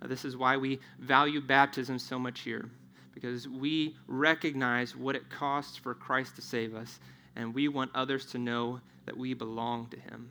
Uh, 0.02 0.08
this 0.08 0.24
is 0.24 0.38
why 0.38 0.56
we 0.58 0.80
value 1.00 1.42
baptism 1.42 2.00
so 2.00 2.18
much 2.18 2.42
here, 2.42 2.70
because 3.14 3.48
we 3.48 3.96
recognize 4.08 4.96
what 4.96 5.16
it 5.16 5.30
costs 5.30 5.78
for 5.78 5.94
Christ 5.94 6.36
to 6.38 6.42
save 6.42 6.74
us, 6.74 7.00
and 7.36 7.54
we 7.54 7.68
want 7.68 7.92
others 7.94 8.26
to 8.28 8.38
know 8.38 8.80
that 9.06 9.18
we 9.18 9.34
belong 9.34 9.88
to 9.88 10.00
Him. 10.00 10.30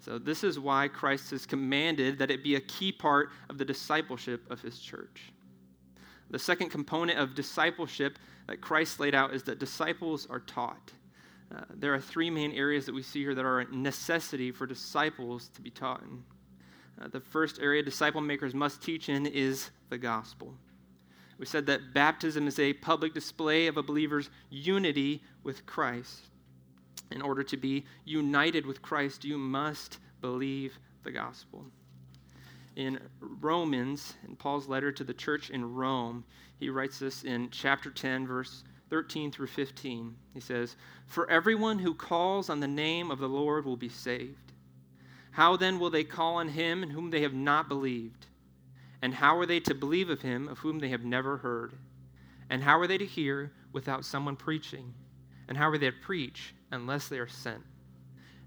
So, 0.00 0.18
this 0.18 0.44
is 0.44 0.60
why 0.60 0.88
Christ 0.88 1.30
has 1.30 1.46
commanded 1.46 2.18
that 2.18 2.30
it 2.30 2.44
be 2.44 2.56
a 2.56 2.60
key 2.60 2.92
part 2.92 3.30
of 3.48 3.58
the 3.58 3.64
discipleship 3.64 4.42
of 4.50 4.60
His 4.60 4.78
church. 4.78 5.32
The 6.30 6.38
second 6.38 6.70
component 6.70 7.18
of 7.18 7.34
discipleship 7.34 8.18
that 8.46 8.60
Christ 8.60 9.00
laid 9.00 9.14
out 9.14 9.32
is 9.32 9.42
that 9.44 9.58
disciples 9.58 10.26
are 10.28 10.40
taught. 10.40 10.92
Uh, 11.54 11.60
there 11.74 11.94
are 11.94 12.00
three 12.00 12.30
main 12.30 12.52
areas 12.52 12.86
that 12.86 12.94
we 12.94 13.02
see 13.02 13.20
here 13.20 13.34
that 13.34 13.44
are 13.44 13.60
a 13.60 13.74
necessity 13.74 14.50
for 14.50 14.66
disciples 14.66 15.48
to 15.54 15.60
be 15.60 15.70
taught 15.70 16.02
in. 16.02 16.24
Uh, 17.00 17.08
the 17.08 17.20
first 17.20 17.60
area 17.60 17.82
disciple 17.82 18.20
makers 18.20 18.54
must 18.54 18.82
teach 18.82 19.08
in 19.08 19.26
is 19.26 19.70
the 19.88 19.98
gospel. 19.98 20.54
We 21.38 21.46
said 21.46 21.66
that 21.66 21.94
baptism 21.94 22.46
is 22.46 22.58
a 22.58 22.72
public 22.72 23.14
display 23.14 23.66
of 23.66 23.76
a 23.76 23.82
believer's 23.82 24.30
unity 24.50 25.22
with 25.42 25.66
Christ. 25.66 26.22
In 27.10 27.22
order 27.22 27.42
to 27.44 27.56
be 27.56 27.84
united 28.04 28.66
with 28.66 28.82
Christ, 28.82 29.24
you 29.24 29.36
must 29.36 29.98
believe 30.20 30.78
the 31.02 31.10
gospel. 31.10 31.64
in 32.76 32.98
Romans, 33.20 34.14
in 34.26 34.34
Paul's 34.34 34.66
letter 34.66 34.90
to 34.90 35.04
the 35.04 35.14
church 35.14 35.50
in 35.50 35.74
Rome, 35.74 36.24
he 36.58 36.70
writes 36.70 36.98
this 36.98 37.22
in 37.22 37.50
chapter 37.50 37.90
10, 37.90 38.26
verse 38.26 38.64
13 38.94 39.32
through 39.32 39.48
15. 39.48 40.14
He 40.34 40.38
says, 40.38 40.76
For 41.08 41.28
everyone 41.28 41.80
who 41.80 41.94
calls 41.94 42.48
on 42.48 42.60
the 42.60 42.68
name 42.68 43.10
of 43.10 43.18
the 43.18 43.28
Lord 43.28 43.64
will 43.64 43.76
be 43.76 43.88
saved. 43.88 44.52
How 45.32 45.56
then 45.56 45.80
will 45.80 45.90
they 45.90 46.04
call 46.04 46.36
on 46.36 46.46
him 46.46 46.84
in 46.84 46.90
whom 46.90 47.10
they 47.10 47.22
have 47.22 47.34
not 47.34 47.68
believed? 47.68 48.26
And 49.02 49.12
how 49.12 49.36
are 49.36 49.46
they 49.46 49.58
to 49.58 49.74
believe 49.74 50.10
of 50.10 50.22
him 50.22 50.46
of 50.46 50.58
whom 50.58 50.78
they 50.78 50.90
have 50.90 51.04
never 51.04 51.38
heard? 51.38 51.72
And 52.48 52.62
how 52.62 52.78
are 52.78 52.86
they 52.86 52.96
to 52.96 53.04
hear 53.04 53.50
without 53.72 54.04
someone 54.04 54.36
preaching? 54.36 54.94
And 55.48 55.58
how 55.58 55.70
are 55.70 55.76
they 55.76 55.90
to 55.90 55.96
preach 56.00 56.54
unless 56.70 57.08
they 57.08 57.18
are 57.18 57.26
sent? 57.26 57.64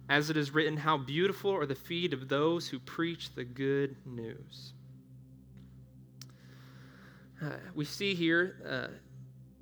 As 0.08 0.30
it 0.30 0.38
is 0.38 0.54
written, 0.54 0.77
How 0.77 0.96
beautiful 0.96 1.51
are 1.51 1.66
the 1.66 1.75
feet 1.75 2.13
of 2.13 2.30
those 2.30 2.70
who 2.70 2.80
preach 2.80 3.36
the 3.36 3.44
good 3.44 3.98
news. 4.06 4.72
Uh, 7.44 7.50
we 7.75 7.84
see 7.84 8.16
here 8.16 8.56
uh, 8.66 8.88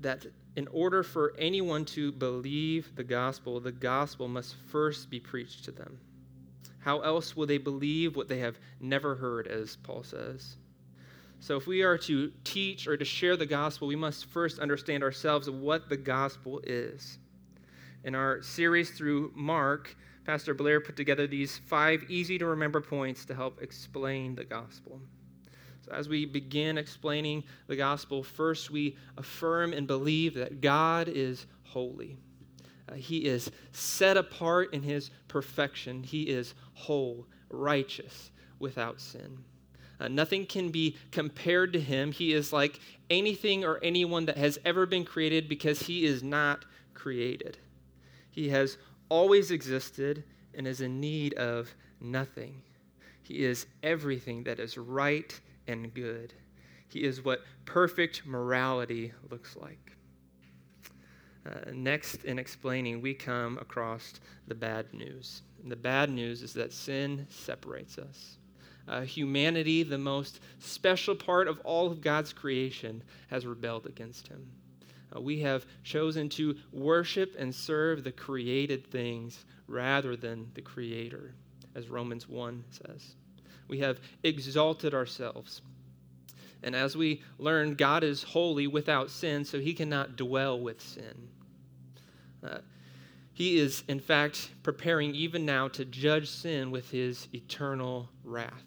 that 0.01 0.27
in 0.55 0.67
order 0.69 1.03
for 1.03 1.33
anyone 1.37 1.83
to 1.85 2.11
believe 2.11 2.95
the 2.95 3.03
gospel, 3.03 3.59
the 3.59 3.71
gospel 3.71 4.27
must 4.27 4.55
first 4.69 5.09
be 5.09 5.19
preached 5.19 5.65
to 5.65 5.71
them. 5.71 5.99
How 6.79 7.01
else 7.01 7.35
will 7.35 7.47
they 7.47 7.57
believe 7.57 8.15
what 8.15 8.27
they 8.27 8.39
have 8.39 8.59
never 8.79 9.15
heard, 9.15 9.47
as 9.47 9.75
Paul 9.77 10.03
says? 10.03 10.55
So, 11.39 11.57
if 11.57 11.67
we 11.67 11.81
are 11.81 11.97
to 11.99 12.31
teach 12.43 12.87
or 12.87 12.95
to 12.95 13.05
share 13.05 13.35
the 13.35 13.45
gospel, 13.45 13.87
we 13.87 13.95
must 13.95 14.25
first 14.27 14.59
understand 14.59 15.03
ourselves 15.03 15.49
what 15.49 15.89
the 15.89 15.97
gospel 15.97 16.61
is. 16.63 17.17
In 18.03 18.15
our 18.15 18.41
series 18.41 18.91
through 18.91 19.31
Mark, 19.35 19.95
Pastor 20.25 20.53
Blair 20.53 20.79
put 20.79 20.95
together 20.95 21.27
these 21.27 21.57
five 21.57 22.03
easy 22.09 22.37
to 22.37 22.45
remember 22.45 22.81
points 22.81 23.25
to 23.25 23.35
help 23.35 23.61
explain 23.61 24.35
the 24.35 24.45
gospel. 24.45 25.01
So, 25.85 25.91
as 25.91 26.09
we 26.09 26.25
begin 26.25 26.77
explaining 26.77 27.43
the 27.67 27.75
gospel, 27.75 28.23
first 28.23 28.71
we 28.71 28.97
affirm 29.17 29.71
and 29.71 29.85
believe 29.85 30.33
that 30.33 30.59
God 30.61 31.07
is 31.07 31.45
holy. 31.63 32.17
Uh, 32.89 32.95
he 32.95 33.25
is 33.25 33.51
set 33.71 34.17
apart 34.17 34.73
in 34.73 34.81
his 34.81 35.11
perfection, 35.27 36.01
He 36.01 36.23
is 36.23 36.55
whole, 36.73 37.27
righteous, 37.49 38.31
without 38.59 38.99
sin. 38.99 39.37
Uh, 39.99 40.07
nothing 40.07 40.45
can 40.45 40.69
be 40.69 40.97
compared 41.11 41.71
to 41.73 41.79
him. 41.79 42.11
He 42.11 42.33
is 42.33 42.51
like 42.51 42.79
anything 43.09 43.63
or 43.63 43.79
anyone 43.81 44.25
that 44.25 44.37
has 44.37 44.59
ever 44.65 44.85
been 44.85 45.05
created 45.05 45.47
because 45.47 45.81
he 45.81 46.05
is 46.05 46.21
not 46.21 46.65
created. 46.93 47.57
He 48.31 48.49
has 48.49 48.77
always 49.07 49.51
existed 49.51 50.23
and 50.53 50.67
is 50.67 50.81
in 50.81 50.99
need 50.99 51.33
of 51.35 51.73
nothing. 52.01 52.61
He 53.23 53.45
is 53.45 53.67
everything 53.83 54.43
that 54.43 54.59
is 54.59 54.77
right 54.77 55.39
and 55.67 55.93
good. 55.93 56.33
He 56.89 57.03
is 57.03 57.23
what 57.23 57.43
perfect 57.65 58.25
morality 58.25 59.11
looks 59.29 59.55
like. 59.55 59.91
Uh, 61.45 61.71
next, 61.73 62.23
in 62.23 62.39
explaining, 62.39 63.01
we 63.01 63.13
come 63.13 63.57
across 63.59 64.13
the 64.47 64.55
bad 64.55 64.91
news. 64.93 65.43
And 65.61 65.71
the 65.71 65.75
bad 65.75 66.09
news 66.09 66.41
is 66.41 66.53
that 66.53 66.73
sin 66.73 67.27
separates 67.29 67.97
us. 67.97 68.37
Uh, 68.87 69.01
humanity, 69.01 69.83
the 69.83 69.97
most 69.97 70.39
special 70.59 71.15
part 71.15 71.47
of 71.47 71.59
all 71.61 71.91
of 71.91 72.01
God's 72.01 72.33
creation, 72.33 73.03
has 73.27 73.45
rebelled 73.45 73.85
against 73.85 74.27
him. 74.27 74.47
Uh, 75.15 75.21
we 75.21 75.39
have 75.41 75.65
chosen 75.83 76.29
to 76.29 76.55
worship 76.71 77.35
and 77.37 77.53
serve 77.53 78.03
the 78.03 78.11
created 78.11 78.85
things 78.87 79.45
rather 79.67 80.15
than 80.15 80.51
the 80.53 80.61
Creator, 80.61 81.33
as 81.73 81.89
Romans 81.89 82.27
1 82.27 82.63
says. 82.69 83.15
We 83.67 83.79
have 83.79 83.99
exalted 84.23 84.93
ourselves. 84.93 85.61
And 86.63 86.75
as 86.75 86.95
we 86.97 87.21
learn, 87.37 87.75
God 87.75 88.03
is 88.03 88.23
holy 88.23 88.67
without 88.67 89.11
sin, 89.11 89.45
so 89.45 89.59
he 89.59 89.73
cannot 89.73 90.15
dwell 90.15 90.59
with 90.59 90.81
sin. 90.81 91.29
Uh, 92.43 92.57
he 93.33 93.57
is, 93.57 93.83
in 93.87 93.99
fact, 93.99 94.49
preparing 94.63 95.13
even 95.13 95.45
now 95.45 95.67
to 95.69 95.85
judge 95.85 96.29
sin 96.29 96.71
with 96.71 96.89
his 96.89 97.27
eternal 97.33 98.09
wrath. 98.23 98.63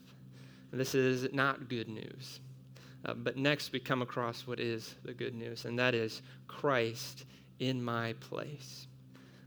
This 0.72 0.94
is 0.94 1.32
not 1.32 1.68
good 1.68 1.88
news. 1.88 2.40
Uh, 3.04 3.14
but 3.14 3.36
next, 3.36 3.72
we 3.72 3.80
come 3.80 4.02
across 4.02 4.46
what 4.46 4.60
is 4.60 4.94
the 5.04 5.14
good 5.14 5.34
news, 5.34 5.64
and 5.64 5.78
that 5.78 5.94
is 5.94 6.22
Christ 6.46 7.24
in 7.58 7.82
my 7.82 8.12
place. 8.20 8.86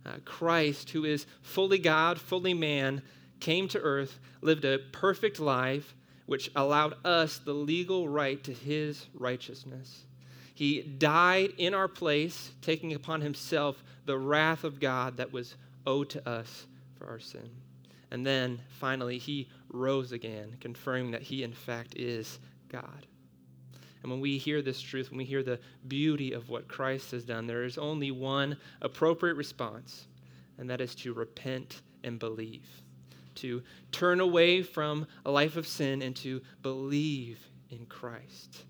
Uh, 0.06 0.14
Christ, 0.26 0.90
who 0.90 1.06
is 1.06 1.28
fully 1.44 1.78
God, 1.78 2.20
fully 2.20 2.54
man, 2.56 3.02
came 3.42 3.68
to 3.70 3.80
earth, 3.82 4.20
lived 4.42 4.64
a 4.64 4.80
perfect 4.92 5.40
life, 5.40 5.96
which 6.26 6.50
allowed 6.56 6.94
us 7.04 7.40
the 7.40 7.54
legal 7.54 8.08
right 8.08 8.42
to 8.44 8.54
his 8.54 9.08
righteousness. 9.14 10.06
He 10.56 10.82
died 10.82 11.54
in 11.58 11.74
our 11.74 11.88
place, 11.88 12.52
taking 12.62 12.94
upon 12.94 13.22
himself 13.22 13.84
the 14.06 14.18
wrath 14.18 14.64
of 14.64 14.80
God 14.80 15.18
that 15.18 15.34
was 15.34 15.56
owed 15.86 16.10
to 16.12 16.30
us 16.30 16.68
for 16.98 17.08
our 17.08 17.20
sin. 17.20 17.50
And 18.12 18.26
then 18.26 18.62
finally, 18.80 19.18
he 19.18 19.50
rose 19.70 20.12
again, 20.12 20.56
confirming 20.60 21.12
that 21.12 21.22
he, 21.22 21.44
in 21.44 21.54
fact, 21.54 21.96
is 21.98 22.40
God. 22.70 23.08
And 24.04 24.12
when 24.12 24.20
we 24.20 24.38
hear 24.38 24.62
this 24.62 24.82
truth, 24.82 25.10
when 25.10 25.18
we 25.18 25.26
hear 25.26 25.44
the 25.44 25.60
beauty 25.88 26.34
of 26.34 26.50
what 26.50 26.68
Christ 26.68 27.12
has 27.12 27.24
done, 27.24 27.48
there 27.48 27.64
is 27.64 27.78
only 27.78 28.12
one 28.12 28.58
appropriate 28.82 29.36
response, 29.36 30.08
and 30.58 30.70
that 30.70 30.82
is 30.82 30.96
to 30.96 31.14
repent 31.14 31.82
and 32.04 32.20
believe, 32.20 32.68
to 33.36 33.64
turn 33.92 34.20
away 34.20 34.62
from 34.64 35.08
a 35.26 35.32
life 35.32 35.58
of 35.58 35.68
sin 35.68 36.02
and 36.02 36.16
to 36.18 36.42
believe 36.62 37.40
in 37.70 37.86
Christ. 37.86 38.64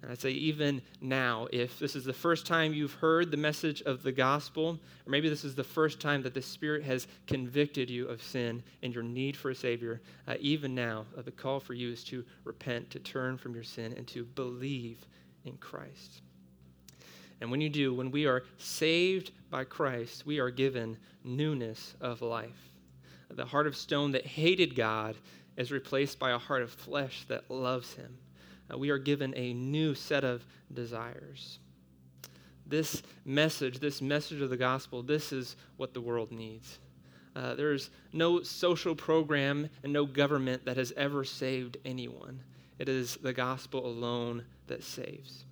And 0.00 0.12
I'd 0.12 0.20
say, 0.20 0.30
even 0.30 0.80
now, 1.00 1.48
if 1.52 1.78
this 1.80 1.96
is 1.96 2.04
the 2.04 2.12
first 2.12 2.46
time 2.46 2.72
you've 2.72 2.92
heard 2.92 3.30
the 3.30 3.36
message 3.36 3.82
of 3.82 4.02
the 4.02 4.12
gospel, 4.12 4.78
or 5.06 5.10
maybe 5.10 5.28
this 5.28 5.44
is 5.44 5.56
the 5.56 5.64
first 5.64 6.00
time 6.00 6.22
that 6.22 6.34
the 6.34 6.42
Spirit 6.42 6.84
has 6.84 7.08
convicted 7.26 7.90
you 7.90 8.06
of 8.06 8.22
sin 8.22 8.62
and 8.82 8.94
your 8.94 9.02
need 9.02 9.36
for 9.36 9.50
a 9.50 9.54
Savior, 9.54 10.00
uh, 10.28 10.34
even 10.38 10.72
now, 10.72 11.04
uh, 11.16 11.22
the 11.22 11.32
call 11.32 11.58
for 11.58 11.74
you 11.74 11.90
is 11.90 12.04
to 12.04 12.24
repent, 12.44 12.90
to 12.90 13.00
turn 13.00 13.36
from 13.36 13.54
your 13.54 13.64
sin, 13.64 13.92
and 13.96 14.06
to 14.06 14.24
believe 14.24 15.04
in 15.44 15.56
Christ. 15.56 16.22
And 17.40 17.50
when 17.50 17.60
you 17.60 17.68
do, 17.68 17.92
when 17.92 18.12
we 18.12 18.26
are 18.26 18.44
saved 18.58 19.32
by 19.50 19.64
Christ, 19.64 20.26
we 20.26 20.38
are 20.38 20.50
given 20.50 20.96
newness 21.24 21.94
of 22.00 22.22
life. 22.22 22.67
The 23.30 23.44
heart 23.44 23.66
of 23.66 23.76
stone 23.76 24.12
that 24.12 24.26
hated 24.26 24.74
God 24.74 25.16
is 25.56 25.70
replaced 25.70 26.18
by 26.18 26.30
a 26.30 26.38
heart 26.38 26.62
of 26.62 26.70
flesh 26.70 27.24
that 27.28 27.50
loves 27.50 27.94
Him 27.94 28.18
uh, 28.72 28.78
we 28.78 28.90
are 28.90 28.98
given 28.98 29.32
a 29.36 29.52
new 29.54 29.94
set 29.94 30.24
of 30.24 30.44
desires. 30.72 31.58
This 32.66 33.02
message, 33.24 33.78
this 33.78 34.02
message 34.02 34.42
of 34.42 34.50
the 34.50 34.56
gospel, 34.56 35.02
this 35.02 35.32
is 35.32 35.56
what 35.76 35.94
the 35.94 36.00
world 36.00 36.30
needs. 36.30 36.78
Uh, 37.34 37.54
there's 37.54 37.90
no 38.12 38.42
social 38.42 38.94
program 38.94 39.68
and 39.82 39.92
no 39.92 40.04
government 40.04 40.64
that 40.64 40.76
has 40.76 40.92
ever 40.96 41.24
saved 41.24 41.78
anyone. 41.84 42.42
It 42.78 42.88
is 42.88 43.16
the 43.16 43.32
gospel 43.32 43.86
alone 43.86 44.44
that 44.66 44.84
saves. 44.84 45.44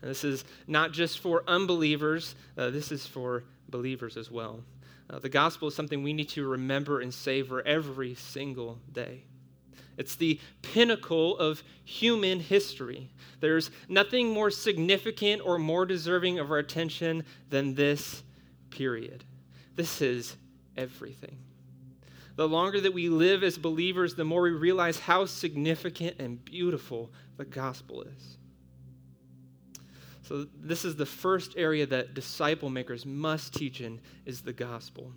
And 0.00 0.10
this 0.10 0.24
is 0.24 0.44
not 0.66 0.92
just 0.92 1.20
for 1.20 1.44
unbelievers, 1.46 2.34
uh, 2.58 2.70
this 2.70 2.92
is 2.92 3.06
for 3.06 3.44
believers 3.68 4.16
as 4.16 4.30
well. 4.30 4.62
Uh, 5.12 5.18
the 5.18 5.28
gospel 5.28 5.68
is 5.68 5.74
something 5.74 6.02
we 6.02 6.14
need 6.14 6.30
to 6.30 6.46
remember 6.46 7.00
and 7.00 7.12
savor 7.12 7.60
every 7.66 8.14
single 8.14 8.78
day. 8.90 9.24
It's 9.98 10.14
the 10.14 10.40
pinnacle 10.62 11.36
of 11.36 11.62
human 11.84 12.40
history. 12.40 13.10
There's 13.40 13.70
nothing 13.88 14.30
more 14.30 14.50
significant 14.50 15.42
or 15.44 15.58
more 15.58 15.84
deserving 15.84 16.38
of 16.38 16.50
our 16.50 16.58
attention 16.58 17.24
than 17.50 17.74
this 17.74 18.22
period. 18.70 19.24
This 19.76 20.00
is 20.00 20.36
everything. 20.78 21.36
The 22.36 22.48
longer 22.48 22.80
that 22.80 22.94
we 22.94 23.10
live 23.10 23.44
as 23.44 23.58
believers, 23.58 24.14
the 24.14 24.24
more 24.24 24.42
we 24.42 24.50
realize 24.50 24.98
how 24.98 25.26
significant 25.26 26.16
and 26.18 26.42
beautiful 26.42 27.12
the 27.36 27.44
gospel 27.44 28.02
is. 28.02 28.38
So, 30.22 30.46
this 30.54 30.84
is 30.84 30.94
the 30.94 31.06
first 31.06 31.54
area 31.56 31.84
that 31.86 32.14
disciple 32.14 32.70
makers 32.70 33.04
must 33.04 33.54
teach 33.54 33.80
in 33.80 34.00
is 34.24 34.40
the 34.40 34.52
gospel. 34.52 35.12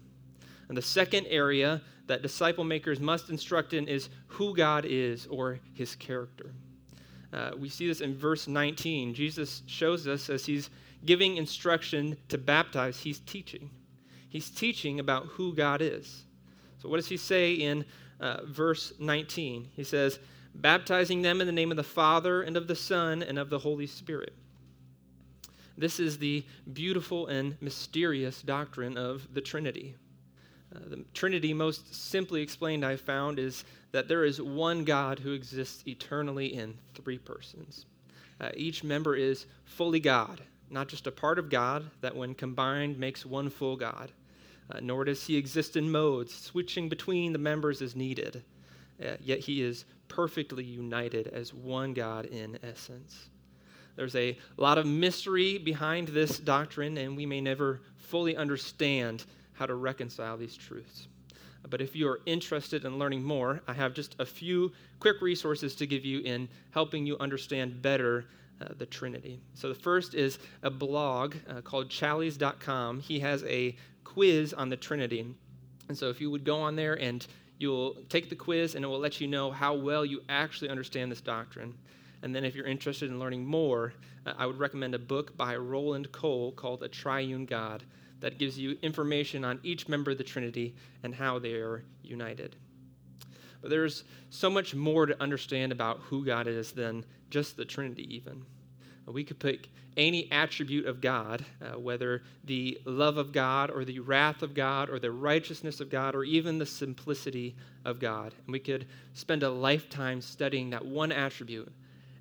And 0.68 0.76
the 0.76 0.82
second 0.82 1.28
area 1.28 1.82
that 2.08 2.24
disciple 2.24 2.64
makers 2.64 3.00
must 3.00 3.30
instruct 3.30 3.74
in 3.74 3.88
is 3.88 4.10
who 4.28 4.56
God 4.56 4.86
is 4.86 5.28
or 5.28 5.60
his 5.74 5.96
character. 5.96 6.54
Uh, 7.32 7.52
we 7.58 7.70
see 7.70 7.88
this 7.88 8.02
in 8.02 8.16
verse 8.16 8.48
19. 8.48 9.14
Jesus 9.14 9.62
shows 9.68 10.08
us 10.08 10.30
as 10.30 10.46
he's 10.46 10.70
giving 11.06 11.38
instruction 11.38 12.18
to 12.30 12.38
baptize, 12.38 13.00
he's 13.00 13.20
teaching. 13.20 13.70
He's 14.30 14.50
teaching 14.50 15.00
about 15.00 15.28
who 15.28 15.54
God 15.54 15.82
is. 15.82 16.26
So, 16.80 16.90
what 16.90 16.98
does 16.98 17.08
he 17.08 17.18
say 17.18 17.54
in 17.54 17.86
uh, 18.20 18.46
verse 18.46 18.94
19? 19.00 19.70
He 19.76 19.84
says, 19.84 20.20
baptizing 20.56 21.22
them 21.22 21.42
in 21.42 21.48
the 21.48 21.54
name 21.54 21.72
of 21.72 21.78
the 21.78 21.84
Father 21.84 22.42
and 22.42 22.58
of 22.58 22.68
the 22.68 22.76
Son 22.76 23.22
and 23.22 23.38
of 23.38 23.50
the 23.50 23.60
Holy 23.60 23.88
Spirit. 23.88 24.34
This 25.78 26.00
is 26.00 26.18
the 26.18 26.46
beautiful 26.74 27.28
and 27.28 27.58
mysterious 27.62 28.42
doctrine 28.42 28.98
of 28.98 29.28
the 29.34 29.42
Trinity. 29.42 29.96
Uh, 30.74 30.80
the 30.88 31.06
Trinity, 31.14 31.54
most 31.54 31.94
simply 31.94 32.42
explained, 32.42 32.86
I 32.86 32.96
found, 32.96 33.40
is 33.40 33.66
that 33.92 34.08
there 34.08 34.26
is 34.26 34.42
one 34.42 34.84
God 34.84 35.20
who 35.20 35.34
exists 35.34 35.84
eternally 35.88 36.54
in 36.54 36.78
three 36.94 37.18
persons. 37.18 37.86
Uh, 38.40 38.50
each 38.56 38.84
member 38.84 39.16
is 39.16 39.46
fully 39.66 40.00
God, 40.00 40.42
not 40.70 40.88
just 40.88 41.08
a 41.08 41.12
part 41.12 41.40
of 41.40 41.50
God 41.50 41.86
that, 42.02 42.16
when 42.16 42.34
combined, 42.36 42.98
makes 42.98 43.26
one 43.26 43.50
full 43.50 43.76
God. 43.76 44.12
Uh, 44.72 44.80
nor 44.82 45.06
does 45.06 45.26
he 45.26 45.38
exist 45.38 45.76
in 45.76 45.92
modes, 45.92 46.34
switching 46.34 46.90
between 46.90 47.32
the 47.32 47.40
members 47.40 47.82
as 47.82 47.96
needed. 47.96 48.44
Uh, 49.04 49.16
yet 49.22 49.40
he 49.40 49.62
is 49.62 49.86
perfectly 50.08 50.64
united 50.64 51.28
as 51.28 51.54
one 51.54 51.94
God 51.94 52.26
in 52.26 52.58
essence. 52.64 53.30
There's 53.96 54.16
a 54.16 54.38
lot 54.58 54.78
of 54.78 54.86
mystery 54.86 55.58
behind 55.58 56.10
this 56.10 56.40
doctrine, 56.40 56.98
and 56.98 57.16
we 57.16 57.26
may 57.26 57.42
never 57.42 57.82
fully 57.98 58.36
understand 58.36 59.26
how 59.54 59.66
to 59.66 59.76
reconcile 59.76 60.38
these 60.38 60.56
truths. 60.56 61.08
But 61.70 61.82
if 61.82 61.96
you 61.96 62.08
are 62.08 62.20
interested 62.26 62.86
in 62.86 63.00
learning 63.00 63.24
more, 63.24 63.62
I 63.68 63.74
have 63.74 63.94
just 63.94 64.16
a 64.20 64.26
few 64.26 64.72
quick 65.00 65.22
resources 65.22 65.76
to 65.76 65.88
give 65.88 66.06
you 66.06 66.20
in 66.20 66.48
helping 66.72 67.06
you 67.06 67.18
understand 67.20 67.82
better 67.82 68.26
uh, 68.62 68.70
the 68.78 68.86
Trinity. 68.86 69.40
So 69.54 69.70
the 69.70 69.76
first 69.76 70.14
is 70.14 70.40
a 70.64 70.70
blog 70.70 71.36
uh, 71.50 71.62
called 71.62 71.90
challies.com. 71.90 73.00
He 73.00 73.20
has 73.20 73.44
a 73.44 73.76
quiz 74.04 74.54
on 74.54 74.70
the 74.70 74.78
Trinity. 74.78 75.26
And 75.90 75.98
so 75.98 76.10
if 76.10 76.22
you 76.22 76.32
would 76.32 76.44
go 76.44 76.60
on 76.62 76.76
there 76.76 76.94
and 76.94 77.26
you'll 77.58 77.96
take 78.10 78.30
the 78.30 78.36
quiz 78.36 78.76
and 78.76 78.86
it 78.86 78.88
will 78.88 79.00
let 79.00 79.20
you 79.20 79.28
know 79.28 79.52
how 79.52 79.74
well 79.74 80.06
you 80.06 80.22
actually 80.30 80.70
understand 80.70 81.12
this 81.12 81.22
doctrine. 81.22 81.74
And 82.22 82.36
then 82.36 82.46
if 82.46 82.56
you're 82.56 82.66
interested 82.66 83.10
in 83.10 83.20
learning 83.20 83.46
more, 83.46 83.94
uh, 84.26 84.34
I 84.38 84.46
would 84.46 84.60
recommend 84.60 84.96
a 84.96 85.00
book 85.00 85.36
by 85.38 85.56
Roland 85.56 86.12
Cole 86.12 86.52
called 86.52 86.84
A 86.84 86.88
Triune 86.88 87.46
God 87.46 87.84
that 88.20 88.40
gives 88.40 88.58
you 88.58 88.78
information 88.82 89.44
on 89.46 89.60
each 89.64 89.88
member 89.88 90.12
of 90.12 90.18
the 90.18 90.24
Trinity 90.24 90.76
and 91.04 91.14
how 91.14 91.40
they 91.40 91.54
are 91.54 91.84
united. 92.02 92.56
But 93.62 93.70
there's 93.70 94.04
so 94.30 94.50
much 94.50 94.76
more 94.76 95.06
to 95.06 95.22
understand 95.22 95.72
about 95.72 96.00
who 96.00 96.26
God 96.26 96.48
is 96.48 96.72
than 96.72 97.06
just 97.30 97.58
the 97.58 97.66
Trinity, 97.66 98.16
even. 98.16 98.46
We 99.08 99.24
could 99.24 99.40
pick 99.40 99.70
any 99.98 100.32
attribute 100.32 100.86
of 100.86 101.00
God, 101.02 101.46
uh, 101.62 101.80
whether 101.80 102.24
the 102.44 102.80
love 102.86 103.18
of 103.18 103.32
God 103.32 103.70
or 103.70 103.86
the 103.86 104.00
wrath 104.00 104.42
of 104.42 104.54
God 104.54 104.90
or 104.90 105.00
the 105.00 105.12
righteousness 105.12 105.80
of 105.80 105.90
God 105.90 106.16
or 106.16 106.24
even 106.24 106.58
the 106.58 106.66
simplicity 106.66 107.56
of 107.86 108.00
God. 108.00 108.34
And 108.46 108.54
we 108.54 108.60
could 108.60 108.88
spend 109.14 109.44
a 109.44 109.50
lifetime 109.50 110.22
studying 110.22 110.72
that 110.72 110.86
one 110.86 111.12
attribute 111.12 111.72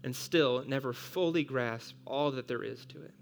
and 0.04 0.14
still 0.14 0.62
never 0.68 0.92
fully 0.92 1.42
grasp 1.42 1.96
all 2.06 2.30
that 2.30 2.46
there 2.46 2.62
is 2.62 2.84
to 2.86 3.02
it. 3.02 3.14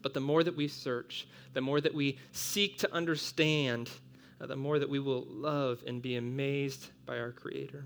But 0.00 0.14
the 0.14 0.20
more 0.20 0.42
that 0.42 0.56
we 0.56 0.66
search, 0.66 1.28
the 1.52 1.60
more 1.60 1.80
that 1.80 1.94
we 1.94 2.18
seek 2.32 2.78
to 2.78 2.92
understand, 2.92 3.90
uh, 4.40 4.46
the 4.46 4.56
more 4.56 4.78
that 4.78 4.88
we 4.88 4.98
will 4.98 5.24
love 5.28 5.84
and 5.86 6.02
be 6.02 6.16
amazed 6.16 6.88
by 7.06 7.18
our 7.18 7.30
Creator. 7.30 7.84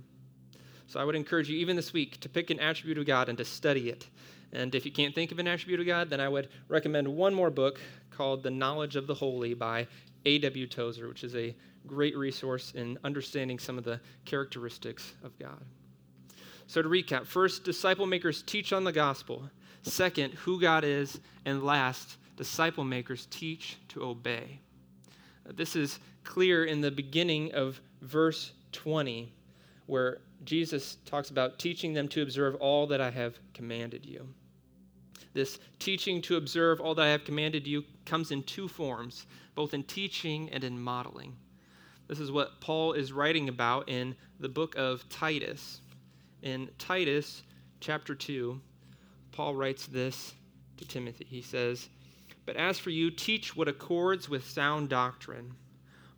So 0.86 1.00
I 1.00 1.04
would 1.04 1.16
encourage 1.16 1.50
you, 1.50 1.58
even 1.58 1.76
this 1.76 1.92
week, 1.92 2.20
to 2.20 2.28
pick 2.28 2.50
an 2.50 2.60
attribute 2.60 2.96
of 2.96 3.06
God 3.06 3.28
and 3.28 3.36
to 3.38 3.44
study 3.44 3.90
it. 3.90 4.06
And 4.52 4.74
if 4.74 4.86
you 4.86 4.92
can't 4.92 5.14
think 5.14 5.32
of 5.32 5.40
an 5.40 5.48
attribute 5.48 5.80
of 5.80 5.86
God, 5.86 6.08
then 6.08 6.20
I 6.20 6.28
would 6.28 6.48
recommend 6.68 7.08
one 7.08 7.34
more 7.34 7.50
book 7.50 7.80
called 8.12 8.44
The 8.44 8.50
Knowledge 8.50 8.94
of 8.94 9.08
the 9.08 9.14
Holy 9.14 9.52
by 9.52 9.88
A.W. 10.24 10.68
Tozer, 10.68 11.08
which 11.08 11.24
is 11.24 11.34
a 11.34 11.54
great 11.86 12.16
resource 12.16 12.72
in 12.74 12.98
understanding 13.02 13.58
some 13.58 13.76
of 13.76 13.84
the 13.84 14.00
characteristics 14.24 15.12
of 15.24 15.36
God. 15.38 15.62
So, 16.66 16.82
to 16.82 16.88
recap 16.88 17.26
first, 17.26 17.64
disciple 17.64 18.06
makers 18.06 18.42
teach 18.42 18.72
on 18.72 18.84
the 18.84 18.92
gospel. 18.92 19.48
Second, 19.82 20.34
who 20.34 20.60
God 20.60 20.84
is. 20.84 21.20
And 21.44 21.62
last, 21.62 22.16
disciple 22.36 22.84
makers 22.84 23.26
teach 23.30 23.76
to 23.88 24.02
obey. 24.02 24.60
Uh, 25.48 25.52
this 25.54 25.76
is 25.76 25.98
clear 26.24 26.64
in 26.64 26.80
the 26.80 26.90
beginning 26.90 27.52
of 27.52 27.80
verse 28.02 28.52
20, 28.72 29.32
where 29.86 30.18
Jesus 30.44 30.98
talks 31.06 31.30
about 31.30 31.58
teaching 31.58 31.94
them 31.94 32.08
to 32.08 32.22
observe 32.22 32.56
all 32.56 32.86
that 32.88 33.00
I 33.00 33.10
have 33.10 33.38
commanded 33.54 34.04
you. 34.04 34.26
This 35.32 35.58
teaching 35.78 36.22
to 36.22 36.36
observe 36.36 36.80
all 36.80 36.94
that 36.94 37.02
I 37.02 37.10
have 37.10 37.24
commanded 37.24 37.66
you 37.66 37.84
comes 38.04 38.30
in 38.30 38.42
two 38.42 38.68
forms, 38.68 39.26
both 39.54 39.74
in 39.74 39.82
teaching 39.84 40.48
and 40.50 40.64
in 40.64 40.80
modeling. 40.80 41.36
This 42.08 42.20
is 42.20 42.30
what 42.30 42.60
Paul 42.60 42.92
is 42.92 43.12
writing 43.12 43.48
about 43.48 43.88
in 43.88 44.16
the 44.40 44.48
book 44.48 44.74
of 44.76 45.08
Titus. 45.08 45.80
In 46.46 46.70
Titus 46.78 47.42
chapter 47.80 48.14
2, 48.14 48.60
Paul 49.32 49.56
writes 49.56 49.86
this 49.86 50.32
to 50.76 50.84
Timothy. 50.86 51.26
He 51.28 51.42
says, 51.42 51.88
But 52.44 52.54
as 52.54 52.78
for 52.78 52.90
you, 52.90 53.10
teach 53.10 53.56
what 53.56 53.66
accords 53.66 54.28
with 54.28 54.48
sound 54.48 54.88
doctrine. 54.88 55.56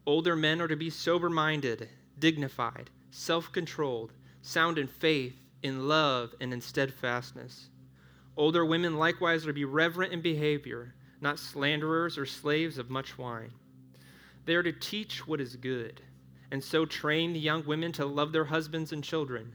Older 0.05 0.37
men 0.37 0.61
are 0.61 0.69
to 0.69 0.77
be 0.77 0.91
sober 0.91 1.31
minded, 1.31 1.89
dignified, 2.19 2.91
self 3.11 3.51
controlled, 3.53 4.13
sound 4.43 4.77
in 4.77 4.87
faith, 4.87 5.35
in 5.63 5.89
love, 5.89 6.35
and 6.43 6.53
in 6.53 6.61
steadfastness. 6.61 7.71
Older 8.37 8.67
women 8.67 8.99
likewise 8.99 9.45
are 9.45 9.49
to 9.49 9.55
be 9.55 9.65
reverent 9.65 10.13
in 10.13 10.21
behavior, 10.21 10.93
not 11.23 11.39
slanderers 11.39 12.19
or 12.19 12.27
slaves 12.27 12.77
of 12.77 12.91
much 12.91 13.17
wine. 13.17 13.53
They 14.45 14.57
are 14.57 14.63
to 14.63 14.73
teach 14.73 15.27
what 15.27 15.41
is 15.41 15.57
good, 15.57 16.03
and 16.51 16.63
so 16.63 16.85
train 16.85 17.33
the 17.33 17.41
young 17.41 17.65
women 17.65 17.93
to 17.93 18.05
love 18.05 18.33
their 18.33 18.45
husbands 18.45 18.93
and 18.93 19.03
children, 19.03 19.55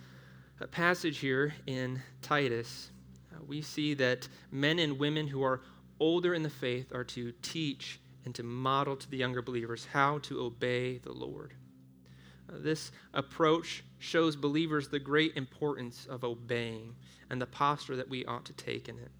passage 0.67 1.19
here 1.19 1.53
in 1.65 2.01
Titus, 2.21 2.91
uh, 3.33 3.39
we 3.47 3.61
see 3.61 3.93
that 3.95 4.27
men 4.51 4.79
and 4.79 4.99
women 4.99 5.27
who 5.27 5.43
are 5.43 5.61
older 5.99 6.33
in 6.33 6.43
the 6.43 6.49
faith 6.49 6.93
are 6.93 7.03
to 7.03 7.31
teach 7.41 7.99
and 8.25 8.35
to 8.35 8.43
model 8.43 8.95
to 8.95 9.09
the 9.09 9.17
younger 9.17 9.41
believers 9.41 9.87
how 9.91 10.19
to 10.19 10.41
obey 10.41 10.97
the 10.99 11.11
Lord. 11.11 11.53
This 12.51 12.91
approach 13.13 13.83
shows 13.99 14.35
believers 14.35 14.87
the 14.87 14.99
great 14.99 15.37
importance 15.37 16.05
of 16.09 16.23
obeying 16.23 16.95
and 17.29 17.41
the 17.41 17.45
posture 17.45 17.95
that 17.95 18.09
we 18.09 18.25
ought 18.25 18.45
to 18.45 18.53
take 18.53 18.89
in 18.89 18.97
it. 18.97 19.11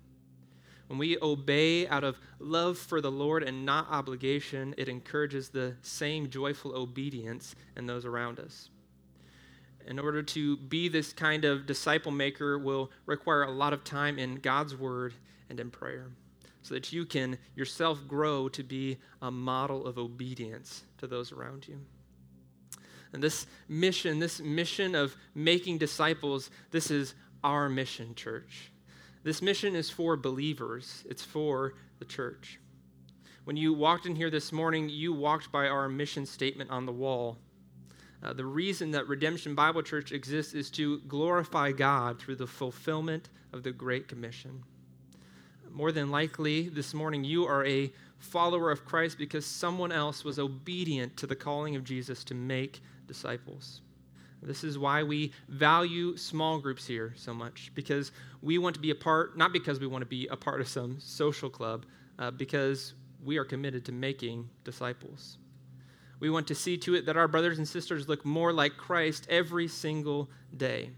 When 0.87 0.99
we 0.99 1.17
obey 1.21 1.87
out 1.87 2.03
of 2.03 2.19
love 2.39 2.77
for 2.77 2.99
the 2.99 3.11
Lord 3.11 3.43
and 3.43 3.65
not 3.65 3.89
obligation, 3.89 4.75
it 4.77 4.89
encourages 4.89 5.47
the 5.47 5.77
same 5.81 6.29
joyful 6.29 6.75
obedience 6.75 7.55
in 7.77 7.85
those 7.85 8.03
around 8.03 8.39
us. 8.41 8.70
In 9.87 9.99
order 9.99 10.23
to 10.23 10.57
be 10.57 10.87
this 10.87 11.13
kind 11.13 11.45
of 11.45 11.65
disciple 11.65 12.11
maker 12.11 12.57
will 12.57 12.91
require 13.05 13.43
a 13.43 13.51
lot 13.51 13.73
of 13.73 13.83
time 13.83 14.19
in 14.19 14.35
God's 14.35 14.75
word 14.75 15.13
and 15.49 15.59
in 15.59 15.69
prayer 15.69 16.11
so 16.61 16.73
that 16.73 16.93
you 16.93 17.05
can 17.05 17.37
yourself 17.55 18.07
grow 18.07 18.47
to 18.49 18.63
be 18.63 18.97
a 19.21 19.31
model 19.31 19.85
of 19.85 19.97
obedience 19.97 20.83
to 20.99 21.07
those 21.07 21.31
around 21.31 21.67
you. 21.67 21.79
And 23.13 23.21
this 23.21 23.47
mission, 23.67 24.19
this 24.19 24.39
mission 24.39 24.95
of 24.95 25.15
making 25.35 25.79
disciples, 25.79 26.49
this 26.71 26.91
is 26.91 27.13
our 27.43 27.67
mission, 27.67 28.15
church. 28.15 28.71
This 29.23 29.41
mission 29.41 29.75
is 29.75 29.89
for 29.89 30.15
believers, 30.15 31.03
it's 31.09 31.23
for 31.23 31.73
the 31.99 32.05
church. 32.05 32.59
When 33.43 33.57
you 33.57 33.73
walked 33.73 34.05
in 34.05 34.15
here 34.15 34.29
this 34.29 34.51
morning, 34.51 34.87
you 34.87 35.13
walked 35.13 35.51
by 35.51 35.67
our 35.67 35.89
mission 35.89 36.25
statement 36.25 36.69
on 36.69 36.85
the 36.85 36.91
wall. 36.91 37.37
Uh, 38.23 38.33
the 38.33 38.45
reason 38.45 38.91
that 38.91 39.07
Redemption 39.07 39.55
Bible 39.55 39.81
Church 39.81 40.11
exists 40.11 40.53
is 40.53 40.69
to 40.71 40.99
glorify 41.07 41.71
God 41.71 42.19
through 42.19 42.35
the 42.35 42.47
fulfillment 42.47 43.29
of 43.51 43.63
the 43.63 43.71
Great 43.71 44.07
Commission. 44.07 44.63
More 45.71 45.91
than 45.91 46.11
likely, 46.11 46.69
this 46.69 46.93
morning, 46.93 47.23
you 47.23 47.45
are 47.45 47.65
a 47.65 47.91
follower 48.19 48.69
of 48.69 48.85
Christ 48.85 49.17
because 49.17 49.45
someone 49.45 49.91
else 49.91 50.23
was 50.23 50.37
obedient 50.37 51.17
to 51.17 51.27
the 51.27 51.35
calling 51.35 51.75
of 51.75 51.83
Jesus 51.83 52.23
to 52.25 52.35
make 52.35 52.81
disciples. 53.07 53.81
This 54.43 54.63
is 54.63 54.77
why 54.77 55.03
we 55.03 55.31
value 55.49 56.17
small 56.17 56.59
groups 56.59 56.85
here 56.85 57.13
so 57.15 57.33
much, 57.33 57.71
because 57.75 58.11
we 58.41 58.57
want 58.57 58.75
to 58.75 58.81
be 58.81 58.91
a 58.91 58.95
part, 58.95 59.37
not 59.37 59.53
because 59.53 59.79
we 59.79 59.87
want 59.87 60.01
to 60.01 60.07
be 60.07 60.27
a 60.27 60.35
part 60.35 60.61
of 60.61 60.67
some 60.67 60.99
social 60.99 61.49
club, 61.49 61.85
uh, 62.19 62.31
because 62.31 62.93
we 63.23 63.37
are 63.37 63.45
committed 63.45 63.85
to 63.85 63.91
making 63.91 64.49
disciples. 64.63 65.37
We 66.21 66.29
want 66.29 66.47
to 66.47 66.55
see 66.55 66.77
to 66.77 66.95
it 66.95 67.07
that 67.07 67.17
our 67.17 67.27
brothers 67.27 67.57
and 67.57 67.67
sisters 67.67 68.07
look 68.07 68.23
more 68.23 68.53
like 68.53 68.77
Christ 68.77 69.27
every 69.29 69.67
single 69.67 70.29
day. 70.55 70.91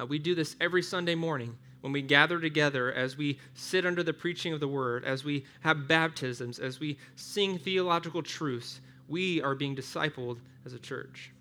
Uh, 0.00 0.06
we 0.06 0.18
do 0.18 0.34
this 0.34 0.56
every 0.60 0.82
Sunday 0.82 1.14
morning 1.14 1.58
when 1.82 1.92
we 1.92 2.00
gather 2.00 2.38
together, 2.38 2.92
as 2.92 3.16
we 3.18 3.40
sit 3.54 3.84
under 3.84 4.04
the 4.04 4.12
preaching 4.12 4.52
of 4.52 4.60
the 4.60 4.68
word, 4.68 5.04
as 5.04 5.24
we 5.24 5.44
have 5.60 5.88
baptisms, 5.88 6.60
as 6.60 6.78
we 6.78 6.96
sing 7.16 7.58
theological 7.58 8.22
truths 8.22 8.80
we 9.08 9.42
are 9.42 9.56
being 9.56 9.74
discipled 9.74 10.38
as 10.64 10.72
a 10.72 10.78
church. 10.78 11.32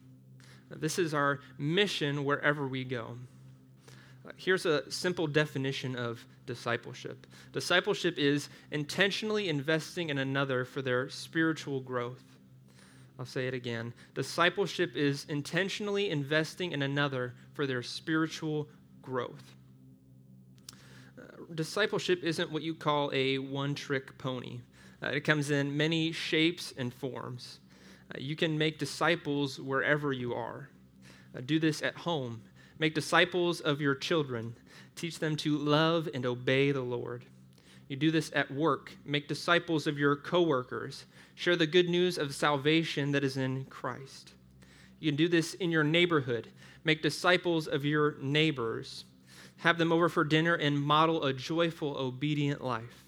This 0.70 0.98
is 0.98 1.13
our 1.13 1.39
mission 1.58 2.26
wherever 2.26 2.67
we 2.67 2.84
go. 2.84 3.17
Here's 4.38 4.65
a 4.65 4.89
simple 4.91 5.28
definition 5.28 5.96
of 5.96 6.26
discipleship 6.48 7.28
discipleship 7.54 8.17
is 8.17 8.50
intentionally 8.72 9.48
investing 9.48 10.10
in 10.10 10.17
another 10.17 10.65
for 10.65 10.82
their 10.82 11.10
spiritual 11.10 11.80
growth. 11.80 12.31
I'll 13.21 13.25
say 13.27 13.45
it 13.45 13.53
again. 13.53 13.93
Discipleship 14.15 14.95
is 14.95 15.27
intentionally 15.29 16.10
investing 16.10 16.71
in 16.71 16.81
another 16.81 17.36
for 17.53 17.67
their 17.67 17.84
spiritual 17.84 18.67
growth. 19.03 19.53
Uh, 21.19 21.21
discipleship 21.53 22.23
isn't 22.23 22.51
what 22.51 22.63
you 22.63 22.73
call 22.73 23.12
a 23.13 23.38
one 23.38 23.75
trick 23.75 24.17
pony, 24.17 24.62
uh, 25.03 25.10
it 25.10 25.19
comes 25.19 25.51
in 25.51 25.77
many 25.77 26.12
shapes 26.12 26.73
and 26.79 26.91
forms. 26.91 27.60
Uh, 28.10 28.17
you 28.17 28.36
can 28.36 28.57
make 28.57 28.79
disciples 28.79 29.60
wherever 29.60 30.12
you 30.12 30.34
are. 30.34 30.69
Uh, 31.38 31.41
do 31.45 31.60
this 31.60 31.84
at 31.84 31.95
home. 31.97 32.41
Make 32.79 32.95
disciples 32.95 33.62
of 33.62 33.79
your 33.79 33.93
children. 33.93 34.55
Teach 34.95 35.19
them 35.19 35.36
to 35.36 35.60
love 35.60 36.10
and 36.12 36.25
obey 36.25 36.71
the 36.71 36.81
Lord. 36.81 37.23
You 37.91 37.97
do 37.97 38.10
this 38.10 38.32
at 38.34 38.49
work. 38.49 38.93
Make 39.04 39.27
disciples 39.27 39.86
of 39.86 39.99
your 39.99 40.15
coworkers. 40.15 41.04
Share 41.36 41.58
the 41.58 41.67
good 41.67 41.89
news 41.89 42.17
of 42.17 42.34
salvation 42.34 43.12
that 43.12 43.21
is 43.21 43.36
in 43.36 43.65
Christ. 43.65 44.32
You 45.01 45.12
can 45.12 45.17
do 45.17 45.27
this 45.27 45.56
in 45.56 45.71
your 45.71 45.84
neighborhood. 45.84 46.47
Make 46.86 47.01
disciples 47.01 47.67
of 47.67 47.84
your 47.84 48.15
neighbors. 48.21 49.04
Have 49.58 49.77
them 49.77 49.91
over 49.91 50.08
for 50.08 50.23
dinner 50.23 50.56
and 50.56 50.82
model 50.82 51.25
a 51.25 51.34
joyful, 51.34 51.97
obedient 51.97 52.63
life. 52.63 53.04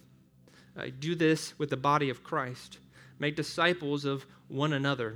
Uh, 0.78 0.88
do 1.00 1.16
this 1.16 1.58
with 1.58 1.70
the 1.70 1.78
body 1.78 2.10
of 2.10 2.22
Christ. 2.22 2.80
Make 3.20 3.38
disciples 3.38 4.04
of 4.04 4.26
one 4.50 4.74
another. 4.74 5.16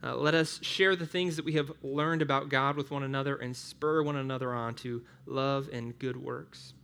Uh, 0.00 0.14
let 0.14 0.34
us 0.34 0.60
share 0.62 0.94
the 0.94 1.08
things 1.08 1.34
that 1.34 1.44
we 1.44 1.54
have 1.54 1.72
learned 1.82 2.22
about 2.22 2.50
God 2.50 2.76
with 2.76 2.92
one 2.92 3.02
another 3.02 3.34
and 3.34 3.56
spur 3.56 4.04
one 4.04 4.14
another 4.14 4.52
on 4.54 4.76
to 4.76 5.02
love 5.26 5.68
and 5.72 5.98
good 5.98 6.16
works. 6.16 6.74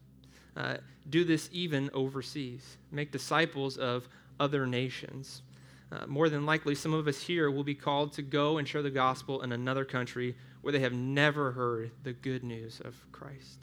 Uh, 0.59 0.77
do 1.09 1.25
this 1.25 1.49
even 1.53 1.88
overseas. 1.94 2.77
Make 2.90 3.12
disciples 3.12 3.77
of 3.77 4.09
other 4.40 4.66
nations. 4.66 5.42
Uh, 5.90 6.07
more 6.07 6.29
than 6.29 6.44
likely, 6.44 6.75
some 6.75 6.92
of 6.92 7.07
us 7.07 7.23
here 7.23 7.51
will 7.51 7.64
be 7.64 7.77
called 7.77 8.12
to 8.14 8.23
go 8.23 8.59
and 8.59 8.66
share 8.66 8.83
the 8.83 8.90
gospel 8.90 9.42
in 9.42 9.53
another 9.53 9.85
country 9.85 10.35
where 10.61 10.73
they 10.73 10.81
have 10.81 10.92
never 10.92 11.53
heard 11.53 11.92
the 12.03 12.12
good 12.12 12.42
news 12.42 12.83
of 12.85 12.94
Christ. 13.12 13.62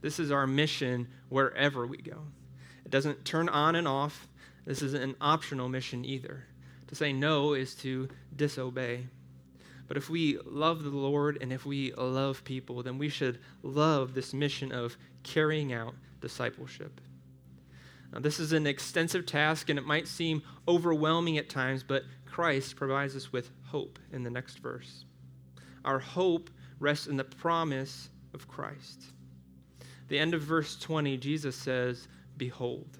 This 0.00 0.20
is 0.20 0.30
our 0.30 0.46
mission 0.46 1.08
wherever 1.28 1.86
we 1.86 1.98
go. 1.98 2.22
It 2.84 2.90
doesn't 2.90 3.24
turn 3.24 3.48
on 3.48 3.74
and 3.74 3.88
off. 3.88 4.28
This 4.64 4.82
isn't 4.82 5.02
an 5.02 5.16
optional 5.20 5.68
mission 5.68 6.04
either. 6.04 6.44
To 6.86 6.94
say 6.94 7.12
no 7.12 7.52
is 7.54 7.74
to 7.76 8.08
disobey. 8.34 9.08
But 9.88 9.96
if 9.96 10.10
we 10.10 10.38
love 10.44 10.82
the 10.82 10.90
Lord 10.90 11.38
and 11.40 11.52
if 11.52 11.64
we 11.64 11.92
love 11.92 12.44
people, 12.44 12.82
then 12.82 12.98
we 12.98 13.08
should 13.08 13.38
love 13.62 14.14
this 14.14 14.34
mission 14.34 14.72
of 14.72 14.96
carrying 15.22 15.72
out 15.72 15.94
discipleship. 16.20 17.00
Now, 18.12 18.20
this 18.20 18.40
is 18.40 18.52
an 18.52 18.66
extensive 18.66 19.26
task 19.26 19.68
and 19.68 19.78
it 19.78 19.86
might 19.86 20.08
seem 20.08 20.42
overwhelming 20.66 21.38
at 21.38 21.48
times, 21.48 21.82
but 21.82 22.04
Christ 22.24 22.76
provides 22.76 23.14
us 23.14 23.32
with 23.32 23.50
hope 23.64 23.98
in 24.12 24.22
the 24.22 24.30
next 24.30 24.58
verse. 24.58 25.04
Our 25.84 25.98
hope 25.98 26.50
rests 26.78 27.06
in 27.06 27.16
the 27.16 27.24
promise 27.24 28.08
of 28.34 28.48
Christ. 28.48 29.04
The 30.08 30.18
end 30.18 30.34
of 30.34 30.42
verse 30.42 30.76
20, 30.76 31.16
Jesus 31.16 31.56
says, 31.56 32.08
Behold. 32.36 32.98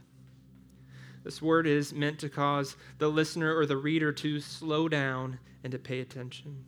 This 1.25 1.42
word 1.42 1.66
is 1.66 1.92
meant 1.92 2.20
to 2.20 2.29
cause 2.29 2.77
the 2.99 3.09
listener 3.09 3.57
or 3.57 3.66
the 3.66 3.77
reader 3.77 4.12
to 4.12 4.40
slow 4.40 4.88
down 4.88 5.38
and 5.64 5.72
to 5.72 5.79
pay 5.79 6.01
attention. 6.01 6.64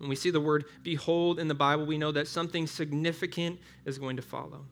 When 0.00 0.08
we 0.08 0.16
see 0.16 0.30
the 0.30 0.40
word 0.40 0.64
behold 0.82 1.38
in 1.38 1.46
the 1.46 1.54
Bible, 1.54 1.84
we 1.84 1.98
know 1.98 2.10
that 2.10 2.26
something 2.26 2.66
significant 2.66 3.60
is 3.84 3.98
going 3.98 4.16
to 4.16 4.22
follow. 4.22 4.64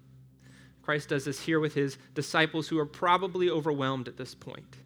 Christ 0.83 1.11
does 1.11 1.27
this 1.27 1.38
here 1.38 1.61
with 1.61 1.75
his 1.75 1.99
disciples 2.14 2.67
who 2.67 2.79
are 2.79 2.87
probably 2.87 3.51
overwhelmed 3.51 4.09
at 4.09 4.17
this 4.17 4.35
point. 4.35 4.79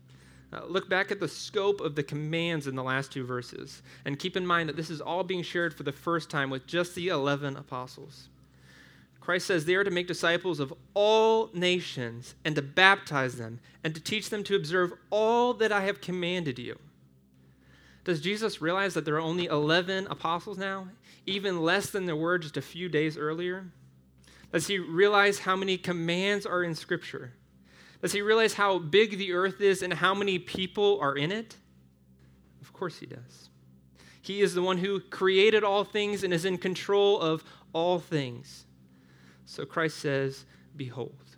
Uh, 0.53 0.65
look 0.67 0.89
back 0.89 1.13
at 1.13 1.21
the 1.21 1.29
scope 1.29 1.81
of 1.81 1.95
the 1.95 2.03
commands 2.03 2.67
in 2.67 2.75
the 2.75 2.83
last 2.83 3.13
two 3.13 3.25
verses 3.25 3.83
and 4.05 4.19
keep 4.19 4.37
in 4.37 4.45
mind 4.45 4.69
that 4.69 4.77
this 4.77 4.91
is 4.91 5.01
all 5.01 5.23
being 5.23 5.45
shared 5.45 5.73
for 5.73 5.85
the 5.85 5.93
first 5.93 6.29
time 6.29 6.51
with 6.51 6.67
just 6.67 6.97
the 6.97 7.07
11 7.07 7.57
apostles. 7.57 8.29
Christ 9.21 9.47
says 9.47 9.65
they 9.65 9.77
are 9.77 9.85
to 9.85 9.93
make 9.93 10.09
disciples 10.09 10.59
of 10.59 10.75
all 10.95 11.51
nations 11.55 12.35
and 12.45 12.57
to 12.57 12.63
baptize 12.63 13.37
them 13.37 13.61
and 13.85 13.95
to 13.95 14.01
teach 14.01 14.29
them 14.29 14.43
to 14.43 14.57
observe 14.57 14.93
all 15.11 15.55
that 15.55 15.71
I 15.71 15.83
have 15.83 16.01
commanded 16.01 16.59
you. 16.59 16.77
Does 18.05 18.21
Jesus 18.21 18.61
realize 18.61 18.95
that 18.95 19.05
there 19.05 19.15
are 19.15 19.21
only 19.21 19.47
11 19.47 20.09
apostles 20.09 20.59
now, 20.59 20.89
even 21.25 21.63
less 21.63 21.91
than 21.91 22.07
there 22.07 22.17
were 22.17 22.39
just 22.39 22.57
a 22.57 22.63
few 22.63 22.89
days 22.89 23.17
earlier? 23.17 23.67
Does 24.53 24.67
he 24.67 24.79
realize 24.79 25.41
how 25.41 25.57
many 25.57 25.79
commands 25.79 26.45
are 26.45 26.63
in 26.63 26.75
Scripture? 26.75 27.33
Does 28.01 28.13
he 28.13 28.21
realize 28.21 28.55
how 28.55 28.79
big 28.79 29.17
the 29.17 29.33
earth 29.33 29.61
is 29.61 29.83
and 29.83 29.93
how 29.93 30.15
many 30.15 30.39
people 30.39 30.99
are 31.01 31.17
in 31.17 31.31
it? 31.31 31.57
Of 32.61 32.73
course 32.73 32.99
he 32.99 33.07
does. 33.07 33.49
He 34.21 34.41
is 34.41 34.55
the 34.55 34.63
one 34.63 34.79
who 34.79 35.01
created 35.01 35.63
all 35.63 35.85
things 35.85 36.25
and 36.25 36.35
is 36.35 36.45
in 36.45 36.59
control 36.59 37.21
of 37.21 37.45
all 37.73 38.01
things. 38.01 38.67
So 39.47 39.65
Christ 39.65 39.99
says, 39.99 40.45
Behold, 40.77 41.37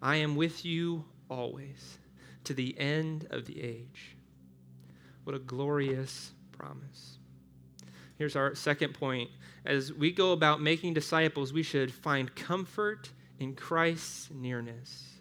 I 0.00 0.16
am 0.16 0.36
with 0.36 0.64
you 0.64 1.04
always 1.30 1.98
to 2.44 2.54
the 2.54 2.78
end 2.78 3.26
of 3.30 3.46
the 3.46 3.62
age. 3.62 4.16
What 5.24 5.36
a 5.36 5.38
glorious 5.38 6.32
promise. 6.52 7.18
Here's 8.18 8.36
our 8.36 8.54
second 8.54 8.94
point. 8.94 9.30
As 9.64 9.92
we 9.92 10.12
go 10.12 10.32
about 10.32 10.60
making 10.60 10.94
disciples, 10.94 11.52
we 11.52 11.62
should 11.62 11.92
find 11.92 12.34
comfort 12.34 13.10
in 13.38 13.54
Christ's 13.54 14.30
nearness. 14.32 15.14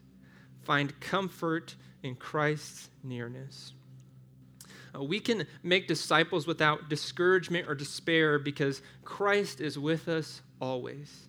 Find 0.63 0.99
comfort 0.99 1.75
in 2.03 2.15
Christ's 2.15 2.89
nearness. 3.03 3.73
Uh, 4.95 5.03
we 5.03 5.19
can 5.19 5.47
make 5.63 5.87
disciples 5.87 6.45
without 6.45 6.89
discouragement 6.89 7.67
or 7.67 7.75
despair 7.75 8.39
because 8.39 8.81
Christ 9.03 9.61
is 9.61 9.79
with 9.79 10.07
us 10.07 10.41
always. 10.59 11.27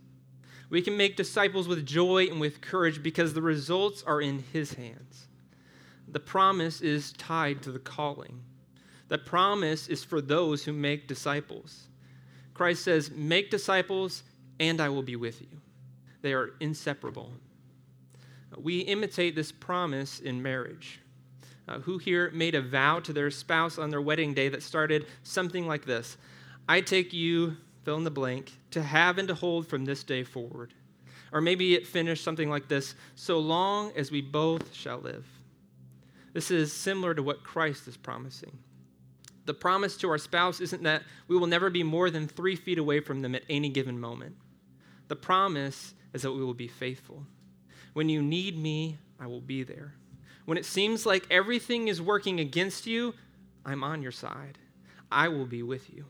We 0.69 0.83
can 0.83 0.97
make 0.97 1.17
disciples 1.17 1.69
with 1.69 1.87
joy 1.87 2.27
and 2.27 2.41
with 2.41 2.63
courage 2.63 3.03
because 3.03 3.35
the 3.35 3.43
results 3.43 4.03
are 4.03 4.21
in 4.21 4.45
His 4.53 4.75
hands. 4.75 5.29
The 6.09 6.21
promise 6.21 6.81
is 6.81 7.13
tied 7.13 7.63
to 7.63 7.73
the 7.73 7.79
calling. 7.79 8.41
The 9.13 9.19
promise 9.19 9.89
is 9.89 10.03
for 10.03 10.23
those 10.23 10.65
who 10.65 10.73
make 10.73 11.07
disciples. 11.07 11.89
Christ 12.55 12.83
says, 12.83 13.11
Make 13.11 13.51
disciples, 13.51 14.23
and 14.59 14.81
I 14.81 14.89
will 14.89 15.03
be 15.03 15.17
with 15.17 15.43
you. 15.43 15.49
They 16.23 16.33
are 16.33 16.55
inseparable. 16.61 17.31
We 18.57 18.79
imitate 18.79 19.37
this 19.37 19.53
promise 19.53 20.19
in 20.19 20.41
marriage. 20.41 20.99
Uh, 21.69 21.81
who 21.81 21.99
here 21.99 22.31
made 22.31 22.55
a 22.55 22.63
vow 22.63 23.01
to 23.01 23.13
their 23.13 23.31
spouse 23.31 23.77
on 23.77 23.91
their 23.91 24.01
wedding 24.01 24.33
day 24.33 24.49
that 24.49 24.63
started 24.63 25.05
something 25.25 25.67
like 25.67 25.85
this 25.85 26.17
I 26.67 26.81
take 26.81 27.13
you 27.13 27.59
fill 27.85 27.99
in 27.99 28.05
the 28.05 28.11
blank, 28.11 28.53
to 28.71 28.83
have 28.83 29.19
and 29.19 29.29
to 29.29 29.35
hold 29.35 29.67
from 29.67 29.85
this 29.85 30.03
day 30.03 30.25
forward. 30.25 30.73
Or 31.33 31.43
maybe 31.43 31.75
it 31.75 31.87
finished 31.87 32.25
something 32.25 32.49
like 32.49 32.67
this 32.67 32.95
so 33.15 33.39
long 33.41 33.93
as 33.95 34.11
we 34.11 34.23
both 34.23 34.73
shall 34.73 35.01
live. 35.01 35.27
This 36.33 36.51
is 36.51 36.73
similar 36.73 37.13
to 37.13 37.23
what 37.23 37.45
Christ 37.45 37.87
is 37.87 37.99
promising. 37.99 38.57
The 39.45 39.55
promise 39.55 39.97
to 39.99 40.11
our 40.11 40.19
spouse 40.19 40.61
isn't 40.61 40.83
that 40.85 41.03
we 41.29 41.37
will 41.37 41.47
never 41.47 41.69
be 41.69 41.83
more 41.83 42.11
than 42.11 42.29
three 42.29 42.57
feet 42.57 42.79
away 42.79 43.01
from 43.01 43.23
them 43.23 43.35
at 43.35 43.43
any 43.49 43.69
given 43.69 43.99
moment. 43.99 44.37
The 45.09 45.17
promise 45.17 45.95
is 46.13 46.23
that 46.23 46.33
we 46.33 46.45
will 46.45 46.55
be 46.55 46.69
faithful. 46.69 47.27
When 47.93 48.09
you 48.09 48.23
need 48.23 48.57
me, 48.57 48.99
I 49.19 49.27
will 49.27 49.41
be 49.41 49.63
there. 49.63 49.95
When 50.45 50.59
it 50.59 50.65
seems 50.65 51.07
like 51.07 51.27
everything 51.31 51.89
is 51.89 52.01
working 52.01 52.41
against 52.41 52.87
you, 52.87 53.15
I'm 53.65 53.85
on 53.85 54.03
your 54.03 54.13
side. 54.13 54.59
I 55.11 55.29
will 55.29 55.47
be 55.47 55.63
with 55.63 55.93
you. 55.93 56.07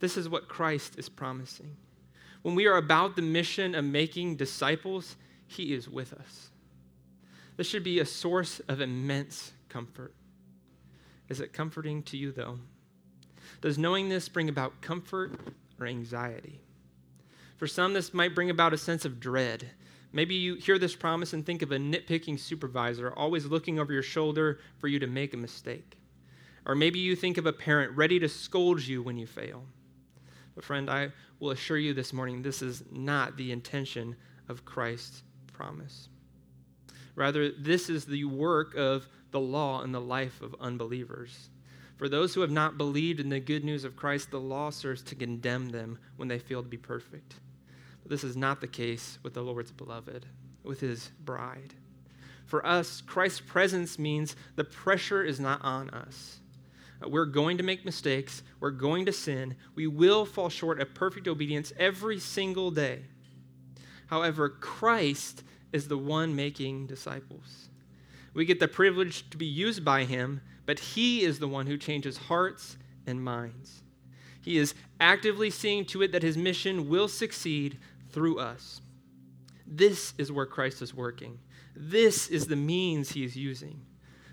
This 0.00 0.16
is 0.16 0.28
what 0.28 0.48
Christ 0.48 0.98
is 0.98 1.08
promising. 1.08 1.76
When 2.42 2.54
we 2.54 2.66
are 2.66 2.76
about 2.76 3.16
the 3.16 3.22
mission 3.22 3.74
of 3.74 3.84
making 3.84 4.36
disciples, 4.36 5.16
He 5.46 5.72
is 5.72 5.88
with 5.88 6.12
us. 6.12 6.50
This 7.56 7.68
should 7.68 7.84
be 7.84 8.00
a 8.00 8.06
source 8.06 8.60
of 8.68 8.80
immense 8.80 9.52
comfort. 9.68 10.14
Is 11.32 11.40
it 11.40 11.54
comforting 11.54 12.02
to 12.02 12.18
you, 12.18 12.30
though? 12.30 12.58
Does 13.62 13.78
knowing 13.78 14.10
this 14.10 14.28
bring 14.28 14.50
about 14.50 14.82
comfort 14.82 15.32
or 15.80 15.86
anxiety? 15.86 16.60
For 17.56 17.66
some, 17.66 17.94
this 17.94 18.12
might 18.12 18.34
bring 18.34 18.50
about 18.50 18.74
a 18.74 18.76
sense 18.76 19.06
of 19.06 19.18
dread. 19.18 19.70
Maybe 20.12 20.34
you 20.34 20.56
hear 20.56 20.78
this 20.78 20.94
promise 20.94 21.32
and 21.32 21.46
think 21.46 21.62
of 21.62 21.72
a 21.72 21.78
nitpicking 21.78 22.38
supervisor 22.38 23.14
always 23.14 23.46
looking 23.46 23.78
over 23.78 23.94
your 23.94 24.02
shoulder 24.02 24.58
for 24.76 24.88
you 24.88 24.98
to 24.98 25.06
make 25.06 25.32
a 25.32 25.38
mistake. 25.38 25.96
Or 26.66 26.74
maybe 26.74 26.98
you 26.98 27.16
think 27.16 27.38
of 27.38 27.46
a 27.46 27.52
parent 27.54 27.96
ready 27.96 28.18
to 28.18 28.28
scold 28.28 28.82
you 28.82 29.02
when 29.02 29.16
you 29.16 29.26
fail. 29.26 29.64
But, 30.54 30.64
friend, 30.64 30.90
I 30.90 31.12
will 31.40 31.52
assure 31.52 31.78
you 31.78 31.94
this 31.94 32.12
morning 32.12 32.42
this 32.42 32.60
is 32.60 32.84
not 32.92 33.38
the 33.38 33.52
intention 33.52 34.16
of 34.50 34.66
Christ's 34.66 35.22
promise. 35.50 36.10
Rather, 37.14 37.50
this 37.52 37.88
is 37.88 38.04
the 38.04 38.24
work 38.24 38.74
of 38.76 39.08
the 39.32 39.40
law 39.40 39.82
in 39.82 39.92
the 39.92 40.00
life 40.00 40.40
of 40.40 40.54
unbelievers. 40.60 41.50
For 41.96 42.08
those 42.08 42.34
who 42.34 42.40
have 42.40 42.50
not 42.50 42.78
believed 42.78 43.20
in 43.20 43.28
the 43.28 43.40
good 43.40 43.64
news 43.64 43.84
of 43.84 43.96
Christ, 43.96 44.30
the 44.30 44.40
law 44.40 44.70
serves 44.70 45.02
to 45.04 45.14
condemn 45.14 45.70
them 45.70 45.98
when 46.16 46.28
they 46.28 46.38
fail 46.38 46.62
to 46.62 46.68
be 46.68 46.76
perfect. 46.76 47.34
But 48.02 48.10
this 48.10 48.24
is 48.24 48.36
not 48.36 48.60
the 48.60 48.66
case 48.66 49.18
with 49.22 49.34
the 49.34 49.42
Lord's 49.42 49.70
beloved, 49.70 50.26
with 50.64 50.80
his 50.80 51.10
bride. 51.24 51.74
For 52.44 52.66
us, 52.66 53.00
Christ's 53.00 53.40
presence 53.40 53.98
means 53.98 54.36
the 54.56 54.64
pressure 54.64 55.24
is 55.24 55.40
not 55.40 55.62
on 55.62 55.90
us. 55.90 56.40
We're 57.06 57.24
going 57.24 57.56
to 57.58 57.64
make 57.64 57.84
mistakes. 57.84 58.42
We're 58.60 58.70
going 58.70 59.06
to 59.06 59.12
sin. 59.12 59.56
We 59.74 59.86
will 59.86 60.24
fall 60.24 60.48
short 60.48 60.80
of 60.80 60.94
perfect 60.94 61.26
obedience 61.26 61.72
every 61.78 62.18
single 62.18 62.70
day. 62.70 63.02
However, 64.06 64.48
Christ 64.48 65.42
is 65.72 65.88
the 65.88 65.98
one 65.98 66.36
making 66.36 66.86
disciples. 66.86 67.68
We 68.34 68.44
get 68.44 68.60
the 68.60 68.68
privilege 68.68 69.28
to 69.30 69.36
be 69.36 69.46
used 69.46 69.84
by 69.84 70.04
him, 70.04 70.40
but 70.64 70.78
he 70.78 71.22
is 71.22 71.38
the 71.38 71.48
one 71.48 71.66
who 71.66 71.76
changes 71.76 72.16
hearts 72.16 72.76
and 73.06 73.22
minds. 73.22 73.82
He 74.40 74.58
is 74.58 74.74
actively 75.00 75.50
seeing 75.50 75.84
to 75.86 76.02
it 76.02 76.12
that 76.12 76.22
his 76.22 76.36
mission 76.36 76.88
will 76.88 77.08
succeed 77.08 77.78
through 78.10 78.38
us. 78.38 78.80
This 79.66 80.14
is 80.18 80.32
where 80.32 80.46
Christ 80.46 80.82
is 80.82 80.94
working. 80.94 81.38
This 81.74 82.28
is 82.28 82.46
the 82.46 82.56
means 82.56 83.10
he 83.10 83.24
is 83.24 83.36
using. 83.36 83.80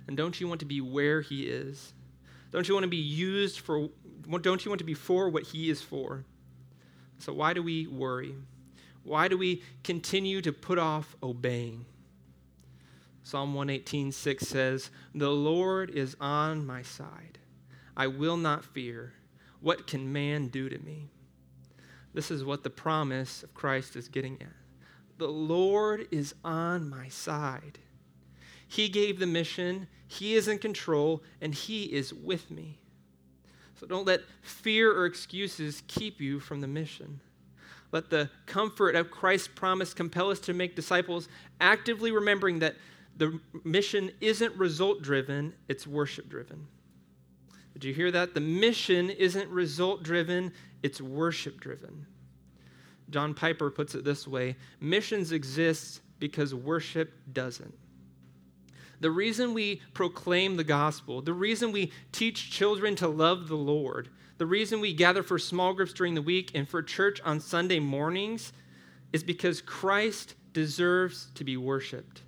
And 0.08 0.18
don't 0.18 0.40
you 0.40 0.48
want 0.48 0.60
to 0.62 0.66
be 0.66 0.82
where 0.82 1.22
he 1.22 1.44
is? 1.44 1.94
Don't 2.52 2.68
you 2.68 2.74
want 2.74 2.84
to 2.84 2.90
be 2.90 2.98
used 2.98 3.60
for, 3.60 3.90
don't 4.42 4.66
you 4.66 4.72
want 4.72 4.80
to 4.80 4.86
be 4.86 4.96
for 4.96 5.30
what 5.30 5.44
he 5.44 5.70
is 5.70 5.82
for? 5.82 6.26
So 7.20 7.34
why 7.34 7.54
do 7.54 7.62
we 7.62 7.86
worry? 7.88 8.34
Why 9.04 9.28
do 9.28 9.38
we 9.38 9.64
continue 9.84 10.42
to 10.42 10.52
put 10.52 10.80
off 10.80 11.16
obeying? 11.22 11.86
Psalm 13.30 13.54
118:6 13.54 14.48
says, 14.48 14.90
"The 15.14 15.30
Lord 15.30 15.92
is 15.92 16.18
on 16.20 16.66
my 16.66 16.82
side. 16.82 17.38
I 17.96 18.08
will 18.08 18.38
not 18.38 18.66
fear. 18.66 19.14
What 19.60 19.86
can 19.86 20.12
man 20.12 20.48
do 20.48 20.68
to 20.68 20.80
me?" 20.80 21.12
This 22.12 22.32
is 22.32 22.44
what 22.44 22.64
the 22.64 22.72
promise 22.72 23.44
of 23.44 23.54
Christ 23.54 23.96
is 23.96 24.08
getting 24.08 24.42
at. 24.42 24.56
The 25.20 25.28
Lord 25.28 26.08
is 26.10 26.34
on 26.44 26.90
my 26.90 27.08
side. 27.08 27.78
He 28.68 28.90
gave 28.90 29.20
the 29.20 29.28
mission, 29.28 29.88
He 30.08 30.34
is 30.34 30.48
in 30.48 30.58
control, 30.58 31.24
and 31.40 31.54
He 31.54 31.84
is 31.94 32.12
with 32.12 32.50
me. 32.50 32.80
So 33.76 33.86
don't 33.86 34.08
let 34.08 34.24
fear 34.42 34.92
or 34.92 35.06
excuses 35.06 35.84
keep 35.86 36.20
you 36.20 36.40
from 36.40 36.62
the 36.62 36.68
mission. 36.68 37.22
Let 37.92 38.10
the 38.10 38.32
comfort 38.48 38.96
of 38.96 39.12
Christ's 39.12 39.50
promise 39.50 39.94
compel 39.94 40.32
us 40.32 40.40
to 40.40 40.54
make 40.56 40.76
disciples, 40.76 41.30
actively 41.62 42.12
remembering 42.12 42.58
that 42.58 42.76
the 43.20 43.40
mission 43.66 44.12
isn't 44.22 44.56
result 44.56 45.02
driven, 45.02 45.54
it's 45.68 45.86
worship 45.86 46.30
driven. 46.30 46.68
Did 47.74 47.84
you 47.84 47.94
hear 47.94 48.12
that? 48.12 48.34
The 48.34 48.40
mission 48.40 49.10
isn't 49.10 49.50
result 49.50 50.04
driven, 50.04 50.54
it's 50.82 51.02
worship 51.02 51.60
driven. 51.60 52.08
John 53.10 53.34
Piper 53.34 53.70
puts 53.70 53.94
it 53.94 54.04
this 54.04 54.28
way 54.28 54.56
missions 54.80 55.32
exist 55.32 56.02
because 56.20 56.56
worship 56.56 57.12
doesn't. 57.34 57.74
The 59.02 59.12
reason 59.12 59.54
we 59.54 59.82
proclaim 59.94 60.56
the 60.56 60.64
gospel, 60.64 61.22
the 61.22 61.34
reason 61.34 61.72
we 61.72 61.92
teach 62.12 62.52
children 62.52 62.96
to 62.98 63.08
love 63.08 63.48
the 63.48 63.56
Lord, 63.56 64.10
the 64.38 64.46
reason 64.46 64.80
we 64.80 64.94
gather 64.94 65.24
for 65.24 65.40
small 65.40 65.74
groups 65.74 65.94
during 65.94 66.16
the 66.16 66.22
week 66.22 66.52
and 66.56 66.68
for 66.68 66.82
church 66.82 67.20
on 67.26 67.42
Sunday 67.42 67.80
mornings 67.80 68.54
is 69.12 69.24
because 69.24 69.62
Christ 69.62 70.36
deserves 70.54 71.28
to 71.36 71.44
be 71.44 71.58
worshiped. 71.58 72.22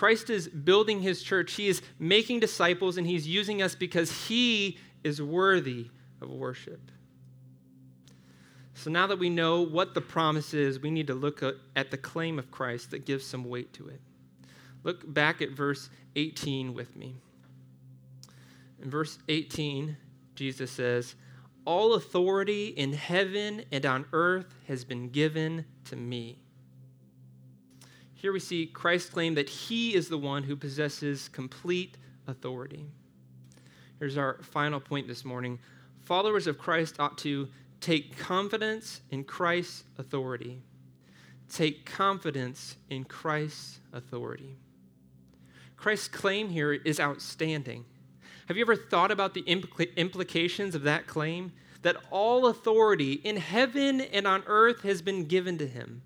Christ 0.00 0.30
is 0.30 0.48
building 0.48 1.02
his 1.02 1.22
church. 1.22 1.52
He 1.52 1.68
is 1.68 1.82
making 1.98 2.40
disciples 2.40 2.96
and 2.96 3.06
he's 3.06 3.28
using 3.28 3.60
us 3.60 3.74
because 3.74 4.28
he 4.28 4.78
is 5.04 5.20
worthy 5.20 5.88
of 6.22 6.30
worship. 6.30 6.80
So 8.72 8.88
now 8.90 9.06
that 9.08 9.18
we 9.18 9.28
know 9.28 9.60
what 9.60 9.92
the 9.92 10.00
promise 10.00 10.54
is, 10.54 10.80
we 10.80 10.90
need 10.90 11.08
to 11.08 11.14
look 11.14 11.42
at 11.76 11.90
the 11.90 11.98
claim 11.98 12.38
of 12.38 12.50
Christ 12.50 12.92
that 12.92 13.04
gives 13.04 13.26
some 13.26 13.44
weight 13.44 13.74
to 13.74 13.88
it. 13.88 14.00
Look 14.84 15.12
back 15.12 15.42
at 15.42 15.50
verse 15.50 15.90
18 16.16 16.72
with 16.72 16.96
me. 16.96 17.16
In 18.82 18.88
verse 18.88 19.18
18, 19.28 19.98
Jesus 20.34 20.70
says, 20.70 21.14
All 21.66 21.92
authority 21.92 22.68
in 22.68 22.94
heaven 22.94 23.66
and 23.70 23.84
on 23.84 24.06
earth 24.14 24.54
has 24.66 24.82
been 24.82 25.10
given 25.10 25.66
to 25.84 25.96
me. 25.96 26.38
Here 28.20 28.34
we 28.34 28.40
see 28.40 28.66
Christ 28.66 29.12
claim 29.12 29.34
that 29.36 29.48
he 29.48 29.94
is 29.94 30.10
the 30.10 30.18
one 30.18 30.42
who 30.42 30.54
possesses 30.54 31.30
complete 31.30 31.96
authority. 32.26 32.84
Here's 33.98 34.18
our 34.18 34.42
final 34.42 34.78
point 34.78 35.08
this 35.08 35.24
morning. 35.24 35.58
Followers 36.00 36.46
of 36.46 36.58
Christ 36.58 37.00
ought 37.00 37.16
to 37.18 37.48
take 37.80 38.18
confidence 38.18 39.00
in 39.10 39.24
Christ's 39.24 39.84
authority. 39.96 40.60
Take 41.50 41.86
confidence 41.86 42.76
in 42.90 43.04
Christ's 43.04 43.80
authority. 43.94 44.54
Christ's 45.78 46.08
claim 46.08 46.50
here 46.50 46.74
is 46.74 47.00
outstanding. 47.00 47.86
Have 48.48 48.58
you 48.58 48.64
ever 48.64 48.76
thought 48.76 49.10
about 49.10 49.32
the 49.32 49.44
impl- 49.44 49.96
implications 49.96 50.74
of 50.74 50.82
that 50.82 51.06
claim? 51.06 51.52
That 51.80 51.96
all 52.10 52.48
authority 52.48 53.14
in 53.14 53.38
heaven 53.38 54.02
and 54.02 54.26
on 54.26 54.42
earth 54.46 54.82
has 54.82 55.00
been 55.00 55.24
given 55.24 55.56
to 55.56 55.66
him. 55.66 56.02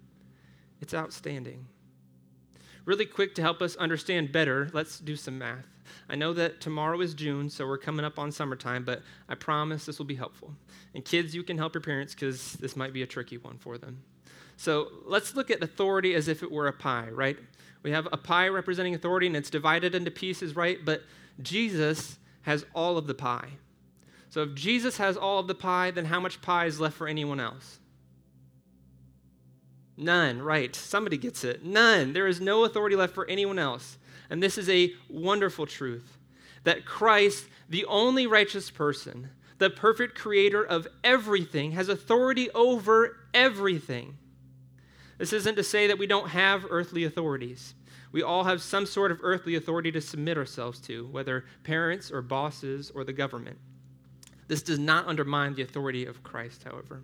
It's 0.81 0.95
outstanding. 0.95 1.67
Really 2.85 3.07
quick 3.07 3.35
to 3.37 3.43
help 3.43 3.63
us 3.63 3.77
understand 3.77 4.33
better, 4.33 4.69
let's 4.73 4.99
do 4.99 5.17
some 5.17 5.39
math. 5.39 5.67
I 6.09 6.17
know 6.17 6.33
that 6.35 6.61
tomorrow 6.61 7.01
is 7.01 7.15
June, 7.15 7.49
so 7.49 7.67
we're 7.67 7.79
coming 7.79 8.05
up 8.05 8.19
on 8.19 8.31
summertime, 8.31 8.85
but 8.85 9.03
I 9.29 9.35
promise 9.35 9.87
this 9.87 9.99
will 9.99 10.07
be 10.07 10.15
helpful. 10.15 10.55
And 10.95 11.05
kids, 11.05 11.35
you 11.35 11.43
can 11.43 11.57
help 11.57 11.75
your 11.75 11.81
parents 11.81 12.15
because 12.15 12.55
this 12.55 12.77
might 12.77 12.93
be 12.93 13.03
a 13.03 13.07
tricky 13.07 13.39
one 13.39 13.59
for 13.59 13.79
them. 13.79 14.03
So 14.57 14.89
let's 15.05 15.35
look 15.35 15.51
at 15.51 15.63
authority 15.63 16.15
as 16.15 16.29
if 16.29 16.43
it 16.43 16.51
were 16.51 16.69
a 16.69 16.73
pie, 16.73 17.09
right? 17.11 17.39
We 17.83 17.91
have 17.91 18.09
a 18.13 18.17
pie 18.17 18.49
representing 18.49 18.95
authority 18.95 19.27
and 19.27 19.37
it's 19.37 19.51
divided 19.51 19.95
into 19.95 20.11
pieces, 20.11 20.55
right? 20.55 20.79
But 20.85 21.03
Jesus 21.43 22.19
has 22.43 22.65
all 22.75 22.97
of 22.97 23.07
the 23.07 23.15
pie. 23.15 23.49
So 24.31 24.43
if 24.43 24.55
Jesus 24.55 24.97
has 24.99 25.17
all 25.17 25.39
of 25.39 25.49
the 25.49 25.55
pie, 25.55 25.91
then 25.91 26.07
how 26.07 26.21
much 26.21 26.43
pie 26.43 26.67
is 26.67 26.81
left 26.81 26.97
for 26.97 27.07
anyone 27.07 27.41
else? 27.41 27.79
None, 29.97 30.43
right. 30.43 30.75
Somebody 30.75 31.17
gets 31.17 31.45
it. 31.45 31.65
None. 31.65 32.13
There 32.13 32.27
is 32.27 32.41
no 32.41 32.65
authority 32.65 32.97
left 32.97 33.15
for 33.15 33.27
anyone 33.29 33.59
else. 33.59 33.99
And 34.31 34.43
this 34.43 34.59
is 34.59 34.69
a 34.69 34.93
wonderful 35.09 35.67
truth 35.67 36.19
that 36.65 36.87
Christ, 36.87 37.47
the 37.69 37.85
only 37.85 38.27
righteous 38.27 38.71
person, 38.71 39.29
the 39.59 39.71
perfect 39.71 40.19
creator 40.19 40.65
of 40.65 40.89
everything, 41.05 41.73
has 41.73 41.89
authority 41.89 42.51
over 42.51 43.19
everything. 43.35 44.17
This 45.19 45.33
isn't 45.33 45.57
to 45.57 45.63
say 45.63 45.87
that 45.87 45.99
we 45.99 46.07
don't 46.07 46.31
have 46.31 46.67
earthly 46.71 47.05
authorities. 47.05 47.75
We 48.11 48.23
all 48.23 48.45
have 48.45 48.63
some 48.63 48.87
sort 48.87 49.13
of 49.13 49.21
earthly 49.23 49.55
authority 49.55 49.93
to 49.93 50.01
submit 50.01 50.39
ourselves 50.39 50.81
to, 50.83 51.07
whether 51.09 51.45
parents 51.63 52.11
or 52.11 52.23
bosses 52.23 52.91
or 52.95 53.05
the 53.05 53.13
government. 53.13 53.59
This 54.49 54.63
does 54.63 54.79
not 54.79 55.07
undermine 55.07 55.55
the 55.55 55.63
authority 55.63 56.07
of 56.07 56.23
Christ, 56.23 56.65
however. 56.65 57.03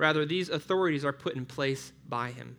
Rather, 0.00 0.24
these 0.24 0.48
authorities 0.48 1.04
are 1.04 1.12
put 1.12 1.36
in 1.36 1.44
place 1.44 1.92
by 2.08 2.30
him. 2.30 2.56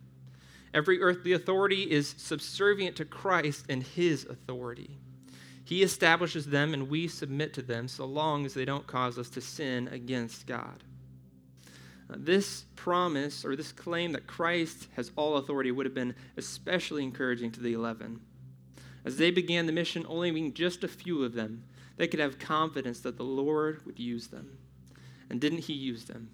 Every 0.75 1.01
earthly 1.01 1.34
authority 1.34 1.89
is 1.89 2.13
subservient 2.19 2.95
to 2.97 3.04
Christ 3.04 3.65
and 3.67 3.82
his 3.82 4.25
authority. 4.25 4.99
He 5.65 5.82
establishes 5.82 6.45
them 6.45 6.71
and 6.71 6.88
we 6.88 7.08
submit 7.08 7.56
to 7.56 7.63
them 7.63 7.88
so 7.88 8.06
long 8.06 8.45
as 8.45 8.54
they 8.54 8.63
don't 8.63 8.86
cause 8.86 9.17
us 9.17 9.27
to 9.32 9.41
sin 9.41 9.88
against 9.88 10.45
God. 10.45 10.84
This 12.15 12.65
promise 12.75 13.43
or 13.43 13.56
this 13.56 13.71
claim 13.71 14.12
that 14.12 14.27
Christ 14.27 14.88
has 14.95 15.12
all 15.15 15.38
authority 15.38 15.71
would 15.71 15.88
have 15.88 15.95
been 15.95 16.13
especially 16.38 17.01
encouraging 17.01 17.51
to 17.54 17.60
the 17.60 17.73
eleven. 17.73 18.21
As 19.04 19.17
they 19.17 19.32
began 19.32 19.65
the 19.65 19.71
mission, 19.71 20.06
only 20.08 20.30
being 20.30 20.54
just 20.54 20.84
a 20.84 20.88
few 20.88 21.23
of 21.23 21.34
them, 21.34 21.63
they 21.97 22.08
could 22.08 22.19
have 22.19 22.38
confidence 22.38 22.99
that 22.99 23.17
the 23.17 23.23
Lord 23.23 23.84
would 23.88 23.97
use 23.97 24.27
them. 24.27 24.60
And 25.27 25.41
didn't 25.41 25.60
He 25.65 25.73
use 25.73 26.06
them? 26.06 26.30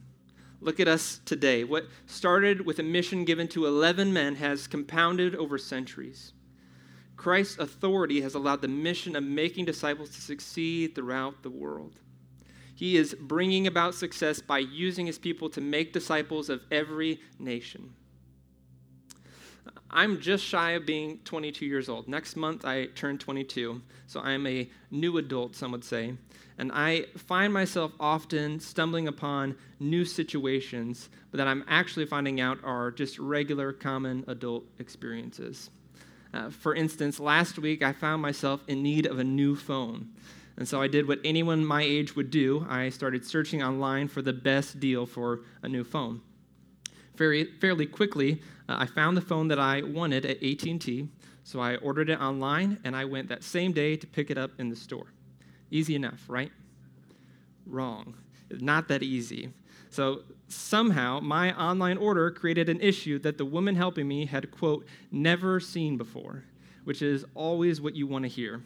Look 0.59 0.79
at 0.79 0.87
us 0.87 1.21
today. 1.23 1.63
What 1.63 1.85
started 2.07 2.65
with 2.65 2.79
a 2.79 2.83
mission 2.83 3.25
given 3.25 3.47
to 3.49 3.67
11 3.67 4.11
men 4.11 4.35
has 4.35 4.67
compounded 4.67 5.35
over 5.35 5.57
centuries. 5.57 6.33
Christ's 7.15 7.57
authority 7.57 8.21
has 8.21 8.35
allowed 8.35 8.61
the 8.61 8.67
mission 8.67 9.15
of 9.15 9.23
making 9.23 9.65
disciples 9.65 10.09
to 10.11 10.21
succeed 10.21 10.95
throughout 10.95 11.43
the 11.43 11.49
world. 11.49 11.99
He 12.75 12.95
is 12.95 13.15
bringing 13.19 13.65
about 13.65 13.95
success 13.95 14.39
by 14.39 14.59
using 14.59 15.07
his 15.07 15.17
people 15.17 15.49
to 15.49 15.61
make 15.61 15.93
disciples 15.93 16.49
of 16.49 16.61
every 16.71 17.19
nation. 17.39 17.93
I'm 19.89 20.19
just 20.19 20.43
shy 20.43 20.71
of 20.71 20.85
being 20.85 21.19
22 21.25 21.65
years 21.65 21.89
old. 21.89 22.07
Next 22.07 22.35
month, 22.35 22.65
I 22.65 22.85
turn 22.87 23.17
22, 23.17 23.81
so 24.07 24.19
I'm 24.19 24.45
a 24.47 24.69
new 24.91 25.17
adult, 25.17 25.55
some 25.55 25.71
would 25.71 25.83
say. 25.83 26.13
And 26.57 26.71
I 26.73 27.05
find 27.15 27.53
myself 27.53 27.91
often 27.99 28.59
stumbling 28.59 29.07
upon 29.07 29.55
new 29.79 30.05
situations 30.05 31.09
that 31.31 31.47
I'm 31.47 31.63
actually 31.67 32.05
finding 32.05 32.41
out 32.41 32.57
are 32.63 32.91
just 32.91 33.19
regular, 33.19 33.71
common 33.71 34.23
adult 34.27 34.65
experiences. 34.79 35.69
Uh, 36.33 36.49
for 36.49 36.75
instance, 36.75 37.19
last 37.19 37.59
week 37.59 37.83
I 37.83 37.93
found 37.93 38.21
myself 38.21 38.61
in 38.67 38.81
need 38.81 39.05
of 39.05 39.19
a 39.19 39.23
new 39.23 39.55
phone. 39.55 40.09
And 40.57 40.67
so 40.67 40.81
I 40.81 40.87
did 40.87 41.07
what 41.07 41.19
anyone 41.23 41.63
my 41.63 41.83
age 41.83 42.15
would 42.15 42.31
do. 42.31 42.65
I 42.67 42.89
started 42.89 43.23
searching 43.23 43.61
online 43.61 44.07
for 44.07 44.23
the 44.23 44.33
best 44.33 44.79
deal 44.79 45.05
for 45.05 45.41
a 45.61 45.69
new 45.69 45.83
phone. 45.83 46.21
Very, 47.15 47.45
fairly 47.45 47.85
quickly, 47.85 48.41
Uh, 48.67 48.77
I 48.79 48.85
found 48.85 49.15
the 49.15 49.21
phone 49.21 49.47
that 49.47 49.59
I 49.59 49.81
wanted 49.81 50.25
at 50.25 50.43
AT&T, 50.43 51.07
so 51.43 51.59
I 51.59 51.75
ordered 51.77 52.09
it 52.09 52.19
online 52.19 52.79
and 52.83 52.95
I 52.95 53.05
went 53.05 53.29
that 53.29 53.43
same 53.43 53.71
day 53.71 53.95
to 53.95 54.07
pick 54.07 54.29
it 54.29 54.37
up 54.37 54.51
in 54.59 54.69
the 54.69 54.75
store. 54.75 55.07
Easy 55.71 55.95
enough, 55.95 56.23
right? 56.27 56.51
Wrong. 57.65 58.15
Not 58.51 58.87
that 58.89 59.03
easy. 59.03 59.53
So 59.89 60.21
somehow 60.47 61.19
my 61.19 61.57
online 61.57 61.97
order 61.97 62.31
created 62.31 62.69
an 62.69 62.81
issue 62.81 63.19
that 63.19 63.37
the 63.37 63.45
woman 63.45 63.75
helping 63.75 64.07
me 64.07 64.25
had, 64.25 64.51
quote, 64.51 64.85
never 65.11 65.59
seen 65.59 65.97
before, 65.97 66.43
which 66.83 67.01
is 67.01 67.25
always 67.35 67.81
what 67.81 67.95
you 67.95 68.07
want 68.07 68.23
to 68.23 68.29
hear. 68.29 68.61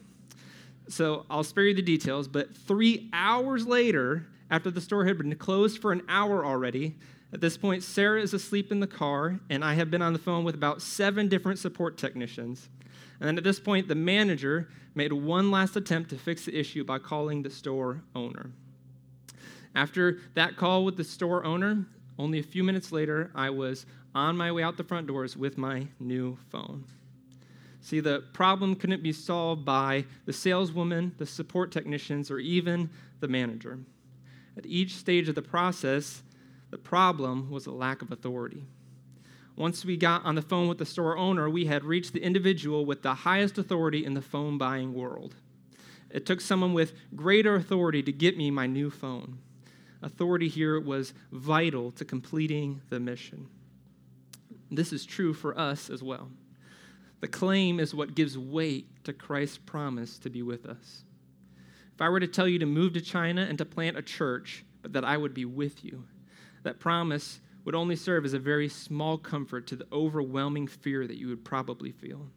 So 0.88 1.26
I'll 1.30 1.44
spare 1.44 1.66
you 1.66 1.74
the 1.74 1.82
details, 1.82 2.28
but 2.28 2.56
three 2.56 3.10
hours 3.14 3.66
later, 3.66 4.26
after 4.50 4.70
the 4.70 4.82
store 4.82 5.06
had 5.06 5.18
been 5.18 5.34
closed 5.36 5.80
for 5.80 5.92
an 5.92 6.02
hour 6.10 6.46
already, 6.46 6.98
at 7.34 7.40
this 7.40 7.58
point, 7.58 7.84
Sarah 7.84 8.22
is 8.22 8.34
asleep 8.34 8.72
in 8.72 8.82
the 8.82 8.88
car, 8.88 9.40
and 9.50 9.64
I 9.64 9.76
have 9.76 9.90
been 9.90 10.02
on 10.02 10.14
the 10.14 10.20
phone 10.20 10.44
with 10.44 10.56
about 10.56 10.82
seven 10.82 11.30
different 11.30 11.60
support 11.60 11.98
technicians. 11.98 12.68
And 13.20 13.28
then 13.28 13.38
at 13.38 13.44
this 13.44 13.60
point, 13.60 13.88
the 13.88 13.96
manager 13.96 14.68
made 14.96 15.14
one 15.14 15.50
last 15.50 15.78
attempt 15.78 16.10
to 16.10 16.18
fix 16.18 16.46
the 16.46 16.58
issue 16.58 16.84
by 16.84 17.00
calling 17.00 17.42
the 17.42 17.50
store 17.50 18.02
owner. 18.16 18.52
After 19.74 20.20
that 20.34 20.58
call 20.58 20.84
with 20.84 20.98
the 20.98 21.04
store 21.06 21.46
owner, 21.46 21.86
only 22.20 22.40
a 22.40 22.44
few 22.44 22.64
minutes 22.64 22.92
later, 22.92 23.32
I 23.34 23.50
was 23.50 23.86
on 24.14 24.36
my 24.36 24.52
way 24.52 24.64
out 24.64 24.76
the 24.76 24.84
front 24.84 25.08
doors 25.08 25.38
with 25.38 25.58
my 25.58 25.88
new 26.00 26.38
phone. 26.50 26.84
See, 27.80 28.02
the 28.02 28.26
problem 28.34 28.76
couldn't 28.76 29.02
be 29.02 29.14
solved 29.14 29.64
by 29.64 30.06
the 30.26 30.34
saleswoman, 30.34 31.16
the 31.18 31.26
support 31.26 31.72
technicians, 31.72 32.30
or 32.30 32.40
even 32.40 32.90
the 33.22 33.30
manager. 33.30 33.80
At 34.58 34.66
each 34.66 34.96
stage 34.96 35.30
of 35.30 35.36
the 35.36 35.42
process, 35.42 36.22
the 36.72 36.78
problem 36.78 37.50
was 37.52 37.68
a 37.68 37.72
lack 37.72 38.02
of 38.02 38.12
authority. 38.12 38.66
Once 39.56 39.86
we 39.86 39.96
got 39.96 40.26
on 40.26 40.36
the 40.36 40.42
phone 40.42 40.68
with 40.68 40.78
the 40.80 40.86
store 40.86 41.18
owner, 41.18 41.50
we 41.50 41.66
had 41.66 41.84
reached 41.84 42.14
the 42.14 42.24
individual 42.24 42.86
with 42.86 43.04
the 43.04 43.14
highest 43.14 43.58
authority 43.58 44.04
in 44.04 44.14
the 44.14 44.22
phone 44.22 44.58
buying 44.58 44.94
world. 44.94 45.36
It 46.10 46.26
took 46.26 46.42
someone 46.42 46.74
with 46.74 46.94
greater 47.16 47.56
authority 47.56 48.02
to 48.04 48.12
get 48.12 48.38
me 48.38 48.50
my 48.50 48.66
new 48.66 48.90
phone 48.90 49.38
authority 50.02 50.48
here 50.48 50.80
was 50.80 51.14
vital 51.32 51.92
to 51.92 52.06
completing 52.06 52.82
the 52.90 53.00
mission. 53.00 53.48
This 54.70 54.94
is 54.94 55.06
true 55.06 55.34
for 55.34 55.58
us 55.58 55.90
as 55.90 56.02
well. 56.02 56.30
The 57.20 57.28
claim 57.28 57.80
is 57.80 57.94
what 57.94 58.16
gives 58.16 58.38
weight 58.38 59.04
to 59.04 59.14
Christ's 59.14 59.60
promise 59.60 60.18
to 60.20 60.30
be 60.30 60.42
with 60.42 60.66
us. 60.66 61.04
If 61.94 62.02
I 62.02 62.10
were 62.10 62.20
to 62.20 62.28
tell 62.28 62.48
you 62.48 62.58
to 62.60 62.66
move 62.66 62.94
to 62.94 63.02
China 63.02 63.46
and 63.48 63.58
to 63.60 63.66
plant 63.66 63.98
a 63.98 64.02
church, 64.02 64.66
but 64.82 64.94
that 64.94 65.06
I 65.06 65.18
would 65.18 65.34
be 65.34 65.46
with 65.46 65.86
you, 65.86 66.04
that 66.64 66.80
promise 66.80 67.40
would 67.66 67.76
only 67.76 67.96
serve 67.96 68.26
as 68.26 68.34
a 68.34 68.40
very 68.40 68.68
small 68.68 69.18
comfort 69.18 69.68
to 69.68 69.76
the 69.76 69.88
overwhelming 69.92 70.68
fear 70.68 71.06
that 71.06 71.18
you 71.18 71.28
would 71.28 71.46
probably 71.46 71.92
feel. 71.92 72.28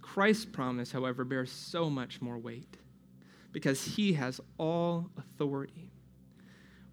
Christ's 0.00 0.44
promise, 0.44 0.90
however, 0.90 1.24
bears 1.24 1.50
so 1.50 1.88
much 1.88 2.20
more 2.20 2.38
weight 2.38 2.76
because 3.52 3.84
he 3.84 4.14
has 4.14 4.40
all 4.58 5.10
authority 5.16 5.92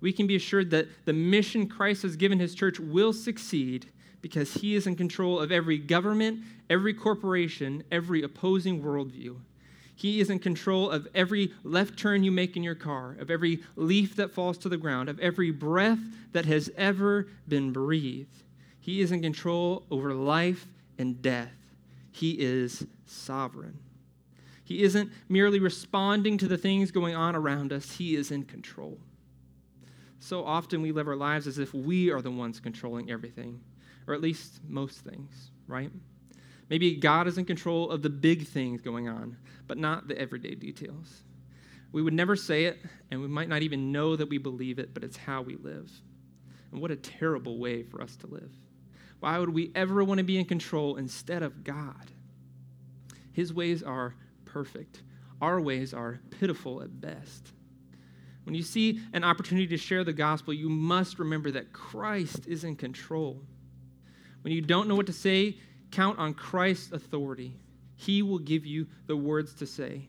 we 0.02 0.14
can 0.14 0.28
be 0.28 0.36
assured 0.36 0.70
that 0.72 0.88
the 1.06 1.14
mission 1.14 1.68
Christ 1.68 2.04
has 2.04 2.16
given 2.16 2.40
his 2.40 2.56
church 2.56 2.80
will 2.80 3.14
succeed 3.14 3.90
because 4.22 4.54
he 4.54 4.76
is 4.76 4.88
in 4.88 4.96
control 4.96 5.40
of 5.40 5.52
every 5.52 5.78
government, 5.78 6.42
every 6.70 6.94
corporation, 6.94 7.84
every 7.92 8.22
opposing 8.22 8.82
worldview. 8.82 9.38
He 10.00 10.22
is 10.22 10.30
in 10.30 10.40
control 10.40 10.90
of 10.90 11.10
every 11.14 11.52
left 11.66 12.00
turn 12.00 12.24
you 12.24 12.32
make 12.32 12.56
in 12.56 12.64
your 12.64 12.74
car, 12.74 13.18
of 13.20 13.30
every 13.30 13.60
leaf 13.76 14.16
that 14.16 14.32
falls 14.32 14.58
to 14.60 14.70
the 14.70 14.78
ground, 14.78 15.10
of 15.10 15.20
every 15.20 15.52
breath 15.52 16.00
that 16.32 16.46
has 16.46 16.72
ever 16.78 17.28
been 17.50 17.74
breathed. 17.74 18.44
He 18.80 19.02
is 19.02 19.12
in 19.12 19.22
control 19.22 19.84
over 19.92 20.14
life 20.14 20.68
and 20.98 21.22
death. 21.22 21.52
He 22.14 22.32
is 22.40 22.88
sovereign. 23.08 23.78
He 24.64 24.84
isn't 24.84 25.12
merely 25.28 25.60
responding 25.60 26.38
to 26.38 26.48
the 26.48 26.58
things 26.58 26.92
going 26.92 27.16
on 27.16 27.36
around 27.36 27.74
us, 27.74 27.92
he 27.92 28.16
is 28.16 28.32
in 28.32 28.46
control. 28.46 28.98
So 30.22 30.46
often 30.46 30.82
we 30.82 30.94
live 30.94 31.10
our 31.10 31.18
lives 31.18 31.46
as 31.46 31.60
if 31.60 31.74
we 31.74 32.10
are 32.10 32.22
the 32.22 32.32
ones 32.32 32.62
controlling 32.62 33.12
everything, 33.12 33.60
or 34.08 34.14
at 34.14 34.22
least 34.22 34.62
most 34.66 35.00
things, 35.00 35.52
right? 35.68 35.92
Maybe 36.70 36.96
God 36.96 37.28
is 37.28 37.38
in 37.38 37.46
control 37.46 37.90
of 37.90 38.02
the 38.02 38.10
big 38.10 38.48
things 38.48 38.82
going 38.82 39.10
on, 39.10 39.38
but 39.68 39.78
not 39.78 40.08
the 40.08 40.18
everyday 40.18 40.56
details. 40.56 41.24
We 41.92 42.02
would 42.02 42.14
never 42.14 42.36
say 42.36 42.66
it, 42.66 42.78
and 43.10 43.22
we 43.22 43.28
might 43.28 43.50
not 43.50 43.64
even 43.64 43.92
know 43.92 44.16
that 44.16 44.30
we 44.30 44.38
believe 44.38 44.78
it, 44.78 44.94
but 44.94 45.04
it's 45.04 45.18
how 45.18 45.42
we 45.42 45.56
live. 45.56 45.92
And 46.72 46.80
what 46.80 46.92
a 46.92 46.96
terrible 46.96 47.58
way 47.58 47.82
for 47.82 48.02
us 48.02 48.16
to 48.18 48.28
live. 48.28 48.52
Why 49.20 49.40
would 49.40 49.50
we 49.50 49.72
ever 49.74 50.04
want 50.04 50.20
to 50.20 50.24
be 50.24 50.38
in 50.38 50.46
control 50.46 50.98
instead 50.98 51.42
of 51.42 51.64
God? 51.64 52.12
His 53.34 53.54
ways 53.54 53.82
are 53.82 54.16
perfect, 54.46 55.02
our 55.42 55.60
ways 55.60 55.94
are 55.94 56.20
pitiful 56.30 56.82
at 56.84 57.02
best. 57.02 57.52
When 58.44 58.56
you 58.56 58.64
see 58.64 59.02
an 59.14 59.24
opportunity 59.24 59.68
to 59.68 59.78
share 59.78 60.04
the 60.04 60.14
gospel, 60.14 60.54
you 60.54 60.70
must 60.70 61.20
remember 61.20 61.52
that 61.52 61.74
Christ 61.74 62.48
is 62.48 62.64
in 62.64 62.76
control. 62.76 63.42
When 64.42 64.54
you 64.54 64.62
don't 64.62 64.88
know 64.88 64.96
what 64.96 65.08
to 65.08 65.14
say, 65.14 65.58
count 65.92 66.20
on 66.20 66.34
Christ's 66.34 66.92
authority. 66.92 67.56
He 67.96 68.22
will 68.22 68.40
give 68.40 68.66
you 68.66 68.88
the 69.08 69.18
words 69.18 69.54
to 69.56 69.66
say. 69.66 70.08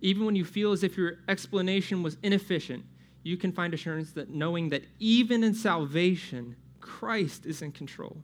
Even 0.00 0.24
when 0.24 0.36
you 0.36 0.44
feel 0.44 0.72
as 0.72 0.84
if 0.84 0.96
your 0.96 1.18
explanation 1.28 2.02
was 2.02 2.16
inefficient, 2.22 2.84
you 3.22 3.36
can 3.36 3.52
find 3.52 3.74
assurance 3.74 4.12
that 4.12 4.30
knowing 4.30 4.68
that 4.70 4.84
even 4.98 5.42
in 5.42 5.54
salvation, 5.54 6.56
Christ 6.80 7.46
is 7.46 7.62
in 7.62 7.72
control. 7.72 8.22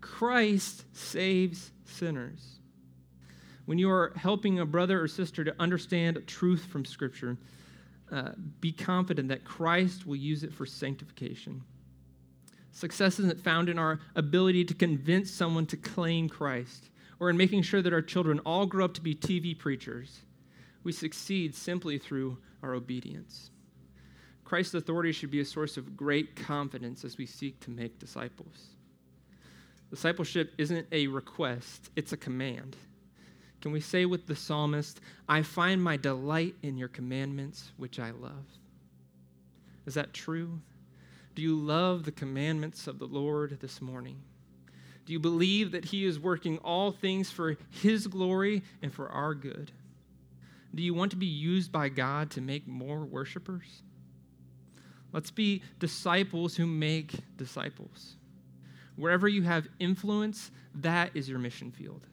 Christ 0.00 0.84
saves 0.92 1.70
sinners. 1.84 2.58
When 3.64 3.78
you 3.78 3.90
are 3.90 4.12
helping 4.16 4.58
a 4.58 4.66
brother 4.66 5.00
or 5.00 5.08
sister 5.08 5.44
to 5.44 5.54
understand 5.58 6.22
truth 6.26 6.66
from 6.66 6.84
Scripture, 6.84 7.38
uh, 8.12 8.32
be 8.60 8.72
confident 8.72 9.28
that 9.28 9.44
Christ 9.44 10.06
will 10.06 10.16
use 10.16 10.44
it 10.44 10.52
for 10.52 10.66
sanctification. 10.66 11.62
Success 12.74 13.20
isn't 13.20 13.40
found 13.40 13.68
in 13.68 13.78
our 13.78 14.00
ability 14.16 14.64
to 14.64 14.74
convince 14.74 15.30
someone 15.30 15.64
to 15.66 15.76
claim 15.76 16.28
Christ 16.28 16.90
or 17.20 17.30
in 17.30 17.36
making 17.36 17.62
sure 17.62 17.80
that 17.80 17.92
our 17.92 18.02
children 18.02 18.40
all 18.40 18.66
grow 18.66 18.84
up 18.84 18.94
to 18.94 19.00
be 19.00 19.14
TV 19.14 19.56
preachers. 19.56 20.22
We 20.82 20.90
succeed 20.90 21.54
simply 21.54 21.98
through 21.98 22.36
our 22.64 22.74
obedience. 22.74 23.50
Christ's 24.42 24.74
authority 24.74 25.12
should 25.12 25.30
be 25.30 25.38
a 25.38 25.44
source 25.44 25.76
of 25.76 25.96
great 25.96 26.34
confidence 26.34 27.04
as 27.04 27.16
we 27.16 27.26
seek 27.26 27.60
to 27.60 27.70
make 27.70 28.00
disciples. 28.00 28.70
Discipleship 29.90 30.52
isn't 30.58 30.88
a 30.90 31.06
request, 31.06 31.90
it's 31.94 32.12
a 32.12 32.16
command. 32.16 32.76
Can 33.60 33.70
we 33.70 33.80
say 33.80 34.04
with 34.04 34.26
the 34.26 34.34
psalmist, 34.34 35.00
I 35.28 35.42
find 35.42 35.80
my 35.80 35.96
delight 35.96 36.56
in 36.62 36.76
your 36.76 36.88
commandments, 36.88 37.70
which 37.76 38.00
I 38.00 38.10
love? 38.10 38.44
Is 39.86 39.94
that 39.94 40.12
true? 40.12 40.60
Do 41.34 41.42
you 41.42 41.56
love 41.56 42.04
the 42.04 42.12
commandments 42.12 42.86
of 42.86 42.98
the 42.98 43.06
Lord 43.06 43.58
this 43.60 43.80
morning? 43.80 44.22
Do 45.04 45.12
you 45.12 45.18
believe 45.18 45.72
that 45.72 45.86
He 45.86 46.04
is 46.04 46.18
working 46.18 46.58
all 46.58 46.92
things 46.92 47.30
for 47.30 47.56
His 47.70 48.06
glory 48.06 48.62
and 48.82 48.92
for 48.92 49.08
our 49.08 49.34
good? 49.34 49.72
Do 50.74 50.82
you 50.82 50.94
want 50.94 51.10
to 51.10 51.16
be 51.16 51.26
used 51.26 51.72
by 51.72 51.88
God 51.88 52.30
to 52.32 52.40
make 52.40 52.66
more 52.66 53.04
worshipers? 53.04 53.82
Let's 55.12 55.30
be 55.30 55.62
disciples 55.78 56.56
who 56.56 56.66
make 56.66 57.12
disciples. 57.36 58.16
Wherever 58.96 59.28
you 59.28 59.42
have 59.42 59.68
influence, 59.78 60.50
that 60.76 61.10
is 61.14 61.28
your 61.28 61.38
mission 61.38 61.70
field. 61.70 62.06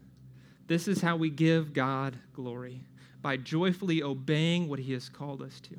This 0.68 0.88
is 0.88 1.02
how 1.02 1.16
we 1.16 1.30
give 1.30 1.74
God 1.74 2.18
glory 2.34 2.84
by 3.22 3.38
joyfully 3.38 4.02
obeying 4.02 4.68
what 4.68 4.80
He 4.80 4.94
has 4.94 5.10
called 5.10 5.42
us 5.42 5.60
to. 5.62 5.78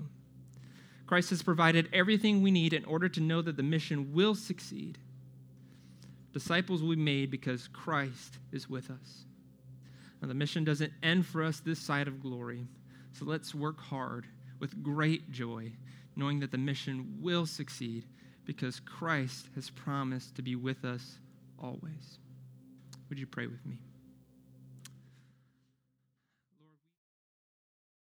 Christ 1.13 1.29
has 1.29 1.43
provided 1.43 1.91
everything 1.93 2.41
we 2.41 2.51
need 2.51 2.73
in 2.73 2.87
order 2.87 3.07
to 3.07 3.21
know 3.21 3.43
that 3.43 3.59
the 3.59 3.63
mission 3.63 4.15
will 4.15 4.35
succeed. 4.35 4.97
Disciples 6.33 6.81
will 6.81 6.97
be 6.97 7.03
made 7.03 7.31
because 7.31 7.69
Christ 7.69 8.39
is 8.51 8.67
with 8.67 8.91
us. 8.91 9.27
Now, 10.23 10.29
the 10.29 10.33
mission 10.33 10.65
doesn't 10.65 10.95
end 11.03 11.27
for 11.27 11.43
us 11.43 11.61
this 11.61 11.79
side 11.79 12.09
of 12.09 12.23
glory, 12.23 12.67
so 13.13 13.27
let's 13.27 13.55
work 13.55 13.79
hard 13.79 14.27
with 14.59 14.83
great 14.83 15.31
joy, 15.31 15.73
knowing 16.17 16.41
that 16.41 16.51
the 16.51 16.57
mission 16.57 17.19
will 17.21 17.45
succeed 17.45 18.07
because 18.47 18.81
Christ 18.81 19.49
has 19.55 19.69
promised 19.69 20.35
to 20.37 20.43
be 20.43 20.57
with 20.57 20.83
us 20.83 21.19
always. 21.59 22.21
Would 23.11 23.19
you 23.19 23.27
pray 23.27 23.49
with 23.49 23.67
me? 23.67 23.77